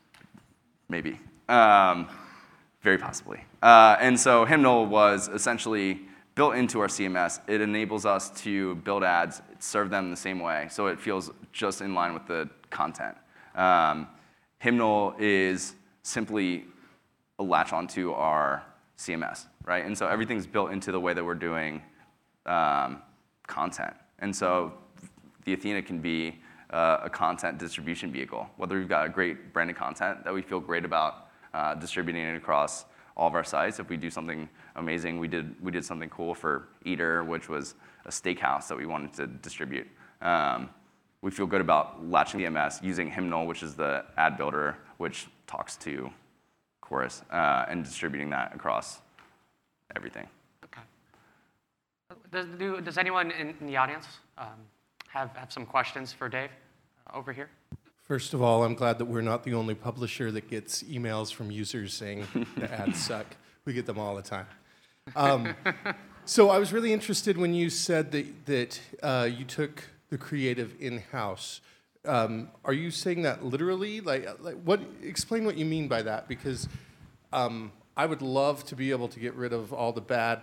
maybe. 0.90 1.20
Um, 1.50 2.08
very 2.82 2.98
possibly. 2.98 3.44
Uh, 3.62 3.96
and 4.00 4.20
so 4.20 4.46
Hymnal 4.46 4.86
was 4.86 5.28
essentially 5.28 6.02
built 6.36 6.56
into 6.56 6.80
our 6.80 6.88
CMS. 6.88 7.40
It 7.48 7.62
enables 7.62 8.06
us 8.06 8.30
to 8.42 8.76
build 8.76 9.04
ads, 9.04 9.42
serve 9.60 9.90
them 9.90 10.10
the 10.10 10.18
same 10.18 10.40
way, 10.40 10.68
so 10.70 10.88
it 10.88 11.00
feels 11.00 11.32
just 11.52 11.82
in 11.82 11.94
line 11.94 12.14
with 12.14 12.26
the 12.26 12.50
content. 12.70 13.16
Um, 13.56 14.08
Hymnal 14.60 15.16
is 15.20 15.76
simply 16.04 16.66
a 17.40 17.44
latch 17.44 17.74
onto 17.74 18.12
our 18.14 18.64
CMS, 18.98 19.48
right? 19.66 19.86
And 19.86 19.98
so 19.98 20.08
everything's 20.08 20.48
built 20.48 20.72
into 20.72 20.92
the 20.92 21.00
way 21.00 21.14
that 21.14 21.24
we're 21.24 21.36
doing 21.36 21.82
um, 22.46 23.02
content. 23.48 23.94
And 24.20 24.36
so 24.36 24.74
the 25.46 25.54
Athena 25.54 25.82
can 25.82 26.00
be 26.00 26.40
uh, 26.70 27.00
a 27.04 27.10
content 27.10 27.58
distribution 27.58 28.12
vehicle. 28.12 28.48
Whether 28.58 28.78
we've 28.78 28.88
got 28.88 29.06
a 29.06 29.10
great 29.10 29.54
branded 29.54 29.76
content 29.76 30.24
that 30.24 30.34
we 30.34 30.42
feel 30.42 30.60
great 30.60 30.86
about 30.86 31.31
uh, 31.54 31.76
distributing 31.76 32.24
it 32.24 32.36
across 32.36 32.86
all 33.18 33.28
of 33.28 33.36
our 33.36 33.44
sites. 33.44 33.80
If 33.80 33.90
we 33.90 33.98
do 33.98 34.10
something 34.10 34.50
amazing, 34.76 35.20
we 35.20 35.28
did 35.28 35.56
we 35.62 35.72
did 35.72 35.86
something 35.86 36.10
cool 36.10 36.34
for 36.34 36.70
Eater, 36.86 37.24
which 37.24 37.50
was 37.50 37.76
a 38.06 38.10
steakhouse 38.10 38.68
that 38.68 38.78
we 38.78 38.86
wanted 38.86 39.14
to 39.14 39.28
distribute. 39.28 39.88
Um, 40.22 40.70
we 41.22 41.30
feel 41.30 41.46
good 41.46 41.62
about 41.62 42.08
latching 42.10 42.42
the 42.42 42.50
MS, 42.50 42.80
using 42.82 43.10
Hymnal, 43.10 43.46
which 43.46 43.62
is 43.62 43.76
the 43.76 44.06
ad 44.18 44.38
builder, 44.38 44.78
which 44.98 45.28
talks 45.46 45.78
to 45.78 46.10
Chorus, 46.82 47.22
uh, 47.32 47.66
and 47.70 47.84
distributing 47.84 48.30
that 48.32 48.56
across 48.56 49.00
everything. 49.96 50.28
Okay. 50.66 50.82
Does, 52.32 52.48
do, 52.58 52.82
does 52.82 52.98
anyone 52.98 53.32
in, 53.32 53.54
in 53.60 53.68
the 53.68 53.78
audience 53.78 54.08
um, 54.38 54.48
have, 55.10 55.36
have 55.36 55.52
some 55.52 55.66
questions 55.66 56.12
for 56.12 56.28
Dave 56.28 56.50
uh, 57.08 57.18
over 57.18 57.32
here? 57.32 57.50
First 58.12 58.34
of 58.34 58.42
all, 58.42 58.66
I'm 58.66 58.76
glad 58.76 58.98
that 58.98 59.06
we're 59.06 59.22
not 59.22 59.46
the 59.46 59.54
only 59.54 59.74
publisher 59.74 60.34
that 60.34 60.50
gets 60.50 60.84
emails 60.84 61.34
from 61.34 61.50
users 61.50 61.94
saying 61.94 62.28
the 62.58 62.70
ads 62.82 63.02
suck. 63.02 63.26
We 63.64 63.72
get 63.72 63.86
them 63.86 63.98
all 63.98 64.18
the 64.18 64.22
time. 64.22 64.48
Um, 65.16 65.56
so 66.26 66.50
I 66.50 66.58
was 66.58 66.74
really 66.74 66.92
interested 66.92 67.38
when 67.38 67.54
you 67.54 67.70
said 67.70 68.12
that, 68.12 68.46
that 68.48 68.82
uh, 69.02 69.30
you 69.32 69.46
took 69.46 69.88
the 70.10 70.18
creative 70.18 70.74
in-house. 70.82 71.62
Um, 72.04 72.50
are 72.66 72.74
you 72.74 72.92
saying 72.92 73.22
that 73.22 73.46
literally? 73.46 74.02
Like, 74.02 74.28
like, 74.44 74.62
what? 74.66 74.82
Explain 75.02 75.46
what 75.46 75.58
you 75.58 75.64
mean 75.64 75.88
by 75.88 76.02
that, 76.02 76.28
because 76.28 76.68
um, 77.32 77.72
I 77.96 78.08
would 78.08 78.22
love 78.22 78.66
to 78.66 78.76
be 78.76 78.92
able 78.92 79.08
to 79.08 79.22
get 79.22 79.36
rid 79.36 79.54
of 79.54 79.72
all 79.72 79.94
the 79.94 80.02
bad, 80.02 80.42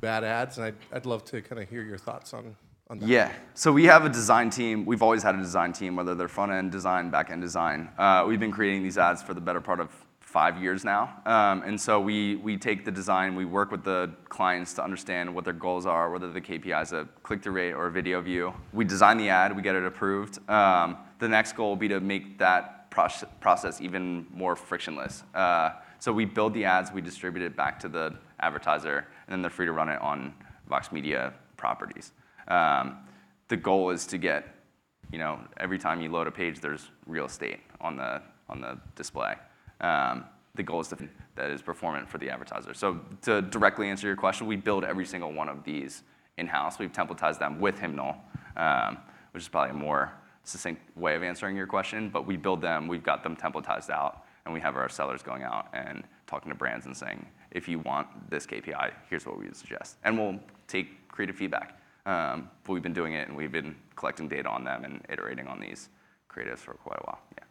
bad 0.00 0.24
ads, 0.24 0.58
and 0.58 0.66
I'd, 0.66 0.74
I'd 0.92 1.06
love 1.06 1.24
to 1.26 1.42
kind 1.42 1.62
of 1.62 1.68
hear 1.68 1.84
your 1.84 1.96
thoughts 1.98 2.34
on, 2.34 2.44
on 2.44 2.56
that? 2.56 2.71
Yeah. 3.00 3.32
So 3.54 3.72
we 3.72 3.84
have 3.84 4.04
a 4.04 4.08
design 4.08 4.50
team. 4.50 4.84
We've 4.84 5.02
always 5.02 5.22
had 5.22 5.34
a 5.34 5.38
design 5.38 5.72
team, 5.72 5.96
whether 5.96 6.14
they're 6.14 6.28
front 6.28 6.52
end 6.52 6.72
design, 6.72 7.10
back 7.10 7.30
end 7.30 7.40
design. 7.40 7.88
Uh, 7.98 8.24
we've 8.26 8.40
been 8.40 8.52
creating 8.52 8.82
these 8.82 8.98
ads 8.98 9.22
for 9.22 9.34
the 9.34 9.40
better 9.40 9.60
part 9.60 9.80
of 9.80 9.90
five 10.20 10.60
years 10.62 10.82
now. 10.82 11.20
Um, 11.26 11.62
and 11.62 11.78
so 11.78 12.00
we, 12.00 12.36
we 12.36 12.56
take 12.56 12.86
the 12.86 12.90
design, 12.90 13.34
we 13.34 13.44
work 13.44 13.70
with 13.70 13.84
the 13.84 14.10
clients 14.30 14.72
to 14.74 14.82
understand 14.82 15.32
what 15.34 15.44
their 15.44 15.52
goals 15.52 15.84
are, 15.84 16.10
whether 16.10 16.32
the 16.32 16.40
KPI 16.40 16.82
is 16.82 16.92
a 16.92 17.06
click-through 17.22 17.52
rate 17.52 17.72
or 17.72 17.88
a 17.88 17.90
video 17.90 18.20
view. 18.22 18.54
We 18.72 18.86
design 18.86 19.18
the 19.18 19.28
ad, 19.28 19.54
we 19.54 19.60
get 19.60 19.74
it 19.74 19.84
approved. 19.84 20.38
Um, 20.48 20.96
the 21.18 21.28
next 21.28 21.52
goal 21.52 21.68
will 21.68 21.76
be 21.76 21.88
to 21.88 22.00
make 22.00 22.38
that 22.38 22.90
process, 22.90 23.28
process 23.40 23.82
even 23.82 24.26
more 24.32 24.56
frictionless. 24.56 25.22
Uh, 25.34 25.72
so 25.98 26.12
we 26.12 26.24
build 26.24 26.54
the 26.54 26.64
ads, 26.64 26.92
we 26.92 27.02
distribute 27.02 27.44
it 27.44 27.54
back 27.54 27.78
to 27.80 27.88
the 27.88 28.14
advertiser, 28.40 29.06
and 29.26 29.32
then 29.32 29.42
they're 29.42 29.50
free 29.50 29.66
to 29.66 29.72
run 29.72 29.90
it 29.90 30.00
on 30.00 30.32
Vox 30.66 30.92
Media 30.92 31.34
properties. 31.58 32.12
Um, 32.48 32.98
the 33.48 33.56
goal 33.56 33.90
is 33.90 34.06
to 34.06 34.18
get, 34.18 34.54
you 35.10 35.18
know, 35.18 35.40
every 35.58 35.78
time 35.78 36.00
you 36.00 36.10
load 36.10 36.26
a 36.26 36.30
page, 36.30 36.60
there's 36.60 36.90
real 37.06 37.26
estate 37.26 37.60
on 37.80 37.96
the, 37.96 38.22
on 38.48 38.60
the 38.60 38.78
display. 38.96 39.34
Um, 39.80 40.24
the 40.54 40.62
goal 40.62 40.80
is 40.80 40.88
to, 40.88 40.96
that 41.34 41.50
is 41.50 41.62
performant 41.62 42.08
for 42.08 42.18
the 42.18 42.30
advertiser. 42.30 42.74
So 42.74 43.00
to 43.22 43.42
directly 43.42 43.88
answer 43.88 44.06
your 44.06 44.16
question, 44.16 44.46
we 44.46 44.56
build 44.56 44.84
every 44.84 45.06
single 45.06 45.32
one 45.32 45.48
of 45.48 45.64
these 45.64 46.02
in-house. 46.38 46.78
We've 46.78 46.92
templatized 46.92 47.38
them 47.38 47.60
with 47.60 47.78
Hymnal, 47.78 48.16
um, 48.56 48.98
which 49.32 49.42
is 49.42 49.48
probably 49.48 49.70
a 49.70 49.80
more 49.82 50.12
succinct 50.44 50.82
way 50.96 51.14
of 51.14 51.22
answering 51.22 51.56
your 51.56 51.66
question, 51.66 52.10
but 52.10 52.26
we 52.26 52.36
build 52.36 52.60
them, 52.60 52.88
we've 52.88 53.04
got 53.04 53.22
them 53.22 53.36
templatized 53.36 53.90
out, 53.90 54.24
and 54.44 54.52
we 54.52 54.60
have 54.60 54.76
our 54.76 54.88
sellers 54.88 55.22
going 55.22 55.42
out 55.42 55.68
and 55.72 56.04
talking 56.26 56.50
to 56.50 56.56
brands 56.56 56.86
and 56.86 56.96
saying, 56.96 57.24
if 57.52 57.68
you 57.68 57.78
want 57.78 58.08
this 58.30 58.46
KPI, 58.46 58.92
here's 59.08 59.24
what 59.26 59.38
we 59.38 59.44
would 59.44 59.56
suggest. 59.56 59.96
And 60.04 60.18
we'll 60.18 60.40
take 60.66 61.08
creative 61.08 61.36
feedback. 61.36 61.78
Um, 62.04 62.50
but 62.64 62.72
we've 62.72 62.82
been 62.82 62.92
doing 62.92 63.14
it, 63.14 63.28
and 63.28 63.36
we've 63.36 63.52
been 63.52 63.76
collecting 63.94 64.28
data 64.28 64.48
on 64.48 64.64
them 64.64 64.84
and 64.84 65.04
iterating 65.08 65.46
on 65.46 65.60
these 65.60 65.88
creatives 66.28 66.58
for 66.58 66.74
quite 66.74 66.98
a 66.98 67.04
while. 67.04 67.20
Yeah. 67.38 67.44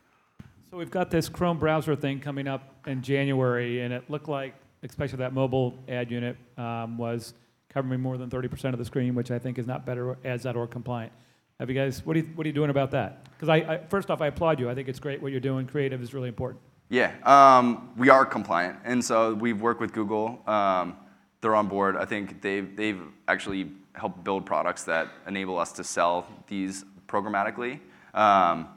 So 0.69 0.77
we've 0.77 0.91
got 0.91 1.11
this 1.11 1.29
Chrome 1.29 1.59
browser 1.59 1.95
thing 1.95 2.19
coming 2.19 2.47
up 2.47 2.73
in 2.87 3.01
January, 3.01 3.81
and 3.81 3.93
it 3.93 4.09
looked 4.09 4.29
like, 4.29 4.55
especially 4.83 5.17
that 5.17 5.33
mobile 5.33 5.77
ad 5.87 6.09
unit, 6.11 6.37
um, 6.57 6.97
was 6.97 7.33
covering 7.69 8.01
more 8.01 8.17
than 8.17 8.29
30% 8.29 8.73
of 8.73 8.79
the 8.79 8.85
screen, 8.85 9.15
which 9.15 9.31
I 9.31 9.39
think 9.39 9.57
is 9.57 9.67
not 9.67 9.85
better 9.85 10.17
ads.org 10.25 10.69
compliant. 10.71 11.11
Have 11.59 11.69
you 11.69 11.75
guys, 11.75 12.05
what 12.05 12.15
are 12.15 12.19
you, 12.19 12.29
what 12.35 12.45
are 12.45 12.49
you 12.49 12.53
doing 12.53 12.69
about 12.69 12.91
that? 12.91 13.23
Because 13.31 13.49
I, 13.49 13.55
I, 13.57 13.81
first 13.89 14.09
off, 14.09 14.21
I 14.21 14.27
applaud 14.27 14.59
you. 14.59 14.69
I 14.69 14.75
think 14.75 14.89
it's 14.89 14.99
great 14.99 15.21
what 15.21 15.31
you're 15.31 15.39
doing. 15.41 15.67
Creative 15.67 16.01
is 16.01 16.13
really 16.13 16.27
important. 16.27 16.61
Yeah, 16.89 17.13
um, 17.23 17.91
we 17.95 18.09
are 18.09 18.25
compliant, 18.25 18.79
and 18.83 19.03
so 19.03 19.33
we've 19.33 19.61
worked 19.61 19.79
with 19.79 19.93
Google. 19.93 20.41
Um, 20.47 20.97
they're 21.41 21.55
on 21.55 21.67
board. 21.67 21.97
I 21.97 22.05
think 22.05 22.41
they've, 22.41 22.75
they've 22.75 23.01
actually 23.27 23.71
helped 23.93 24.23
build 24.23 24.45
products 24.45 24.83
that 24.85 25.09
enable 25.27 25.57
us 25.59 25.71
to 25.73 25.83
sell 25.83 26.27
these 26.47 26.85
programmatically. 27.07 27.79
Um, 28.13 28.69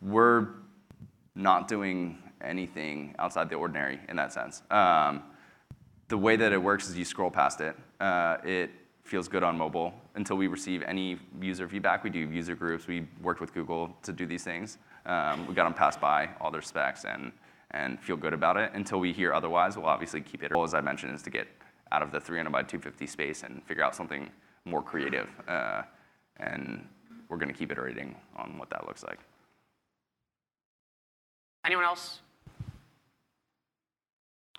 we're 0.00 0.48
not 1.34 1.68
doing 1.68 2.18
anything 2.42 3.14
outside 3.18 3.48
the 3.48 3.54
ordinary 3.54 4.00
in 4.08 4.16
that 4.16 4.32
sense. 4.32 4.62
Um, 4.70 5.22
the 6.08 6.18
way 6.18 6.36
that 6.36 6.52
it 6.52 6.62
works 6.62 6.88
is 6.88 6.98
you 6.98 7.04
scroll 7.04 7.30
past 7.30 7.60
it. 7.60 7.76
Uh, 8.00 8.36
it 8.44 8.70
feels 9.04 9.28
good 9.28 9.42
on 9.42 9.56
mobile 9.56 9.94
until 10.14 10.36
we 10.36 10.46
receive 10.46 10.82
any 10.82 11.18
user 11.40 11.68
feedback. 11.68 12.04
We 12.04 12.10
do 12.10 12.18
user 12.18 12.54
groups. 12.54 12.86
We 12.86 13.06
worked 13.22 13.40
with 13.40 13.54
Google 13.54 13.96
to 14.02 14.12
do 14.12 14.26
these 14.26 14.44
things. 14.44 14.78
Um, 15.06 15.46
we 15.46 15.54
got 15.54 15.64
them 15.64 15.74
passed 15.74 16.00
by 16.00 16.30
all 16.40 16.50
their 16.50 16.62
specs 16.62 17.04
and, 17.04 17.32
and 17.70 18.00
feel 18.00 18.16
good 18.16 18.34
about 18.34 18.56
it. 18.56 18.72
Until 18.74 19.00
we 19.00 19.12
hear 19.12 19.32
otherwise, 19.32 19.76
we'll 19.76 19.86
obviously 19.86 20.20
keep 20.20 20.42
it. 20.42 20.52
As 20.56 20.74
I 20.74 20.80
mentioned, 20.80 21.14
is 21.14 21.22
to 21.22 21.30
get 21.30 21.48
out 21.92 22.02
of 22.02 22.10
the 22.10 22.18
300 22.18 22.50
by 22.50 22.62
250 22.62 23.06
space 23.06 23.42
and 23.42 23.62
figure 23.64 23.84
out 23.84 23.94
something 23.94 24.28
more 24.64 24.82
creative. 24.82 25.28
Uh, 25.46 25.82
and 26.38 26.86
we're 27.28 27.36
going 27.36 27.52
to 27.52 27.54
keep 27.54 27.70
iterating 27.70 28.16
on 28.36 28.58
what 28.58 28.70
that 28.70 28.86
looks 28.86 29.04
like. 29.04 29.18
Anyone 31.64 31.84
else? 31.84 32.20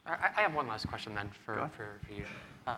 I, 0.06 0.30
I 0.38 0.42
have 0.42 0.54
one 0.54 0.68
last 0.68 0.88
question 0.88 1.16
then 1.16 1.30
for, 1.46 1.70
for, 1.76 2.00
for 2.06 2.14
you. 2.14 2.26
Uh, 2.68 2.76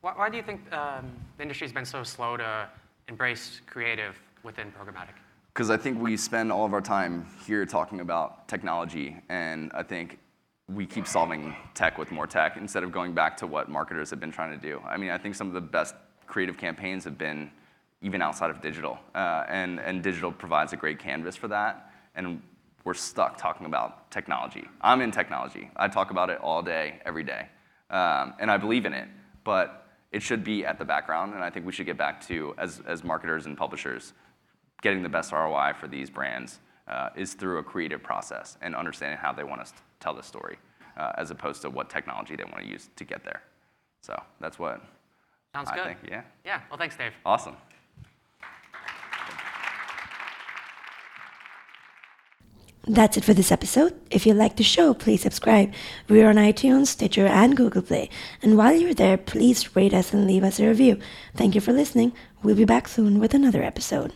why, 0.00 0.12
why, 0.16 0.28
do 0.28 0.36
you 0.36 0.42
think 0.42 0.60
um, 0.72 1.10
the 1.36 1.42
industry's 1.42 1.72
been 1.72 1.84
so 1.84 2.02
slow 2.02 2.36
to 2.36 2.68
embrace 3.08 3.60
creative 3.66 4.20
within 4.42 4.72
programmatic? 4.72 5.14
Because 5.54 5.70
I 5.70 5.76
think 5.76 6.00
we 6.00 6.16
spend 6.16 6.50
all 6.50 6.64
of 6.64 6.72
our 6.72 6.80
time 6.80 7.26
here 7.46 7.64
talking 7.66 8.00
about 8.00 8.48
technology, 8.48 9.16
and 9.28 9.70
I 9.74 9.82
think 9.82 10.18
we 10.74 10.86
keep 10.86 11.06
solving 11.06 11.54
tech 11.74 11.98
with 11.98 12.10
more 12.10 12.26
tech 12.26 12.56
instead 12.56 12.82
of 12.82 12.92
going 12.92 13.12
back 13.12 13.36
to 13.38 13.46
what 13.46 13.68
marketers 13.68 14.10
have 14.10 14.20
been 14.20 14.32
trying 14.32 14.58
to 14.58 14.68
do. 14.68 14.80
I 14.86 14.96
mean, 14.96 15.10
I 15.10 15.18
think 15.18 15.34
some 15.34 15.48
of 15.48 15.54
the 15.54 15.60
best 15.60 15.94
creative 16.26 16.56
campaigns 16.56 17.04
have 17.04 17.18
been 17.18 17.50
even 18.00 18.20
outside 18.22 18.50
of 18.50 18.60
digital, 18.60 18.98
uh, 19.14 19.44
and, 19.48 19.78
and 19.78 20.02
digital 20.02 20.32
provides 20.32 20.72
a 20.72 20.76
great 20.76 20.98
canvas 20.98 21.36
for 21.36 21.48
that. 21.48 21.92
And 22.14 22.42
we're 22.84 22.94
stuck 22.94 23.38
talking 23.38 23.66
about 23.66 24.10
technology. 24.10 24.64
I'm 24.80 25.00
in 25.00 25.12
technology. 25.12 25.70
I 25.76 25.88
talk 25.88 26.10
about 26.10 26.30
it 26.30 26.38
all 26.40 26.62
day, 26.62 27.00
every 27.04 27.22
day. 27.22 27.46
Um, 27.90 28.34
and 28.40 28.50
I 28.50 28.56
believe 28.56 28.86
in 28.86 28.92
it, 28.92 29.08
but 29.44 29.86
it 30.10 30.20
should 30.20 30.42
be 30.42 30.64
at 30.66 30.78
the 30.78 30.84
background. 30.84 31.34
And 31.34 31.44
I 31.44 31.50
think 31.50 31.64
we 31.64 31.72
should 31.72 31.86
get 31.86 31.96
back 31.96 32.26
to, 32.26 32.54
as, 32.58 32.82
as 32.86 33.04
marketers 33.04 33.46
and 33.46 33.56
publishers, 33.56 34.14
getting 34.82 35.02
the 35.02 35.08
best 35.08 35.32
ROI 35.32 35.74
for 35.78 35.86
these 35.86 36.10
brands 36.10 36.58
uh, 36.88 37.10
is 37.14 37.34
through 37.34 37.58
a 37.58 37.62
creative 37.62 38.02
process 38.02 38.58
and 38.60 38.74
understanding 38.74 39.18
how 39.18 39.32
they 39.32 39.44
want 39.44 39.60
us 39.60 39.70
to 39.70 39.78
tell 40.02 40.14
the 40.14 40.22
story, 40.22 40.56
uh, 40.96 41.12
as 41.16 41.30
opposed 41.30 41.62
to 41.62 41.70
what 41.70 41.88
technology 41.88 42.36
they 42.36 42.44
want 42.44 42.58
to 42.64 42.68
use 42.68 42.90
to 42.96 43.04
get 43.04 43.24
there. 43.24 43.42
So 44.02 44.20
that's 44.40 44.58
what 44.58 44.82
Sounds 45.54 45.68
I 45.70 45.76
good. 45.76 45.84
think. 45.86 45.98
Yeah. 46.08 46.22
Yeah. 46.44 46.60
Well, 46.70 46.78
thanks, 46.78 46.96
Dave. 46.96 47.12
Awesome. 47.24 47.56
That's 52.86 53.16
it 53.16 53.24
for 53.24 53.32
this 53.32 53.52
episode. 53.52 53.94
If 54.10 54.26
you 54.26 54.34
like 54.34 54.56
the 54.56 54.64
show, 54.64 54.92
please 54.92 55.22
subscribe. 55.22 55.72
We're 56.08 56.28
on 56.28 56.34
iTunes, 56.34 56.88
Stitcher, 56.88 57.26
and 57.26 57.56
Google 57.56 57.82
Play. 57.82 58.10
And 58.42 58.58
while 58.58 58.74
you're 58.74 58.92
there, 58.92 59.16
please 59.16 59.76
rate 59.76 59.94
us 59.94 60.12
and 60.12 60.26
leave 60.26 60.42
us 60.42 60.58
a 60.58 60.66
review. 60.66 60.98
Thank 61.36 61.54
you 61.54 61.60
for 61.60 61.72
listening. 61.72 62.12
We'll 62.42 62.56
be 62.56 62.64
back 62.64 62.88
soon 62.88 63.20
with 63.20 63.34
another 63.34 63.62
episode. 63.62 64.12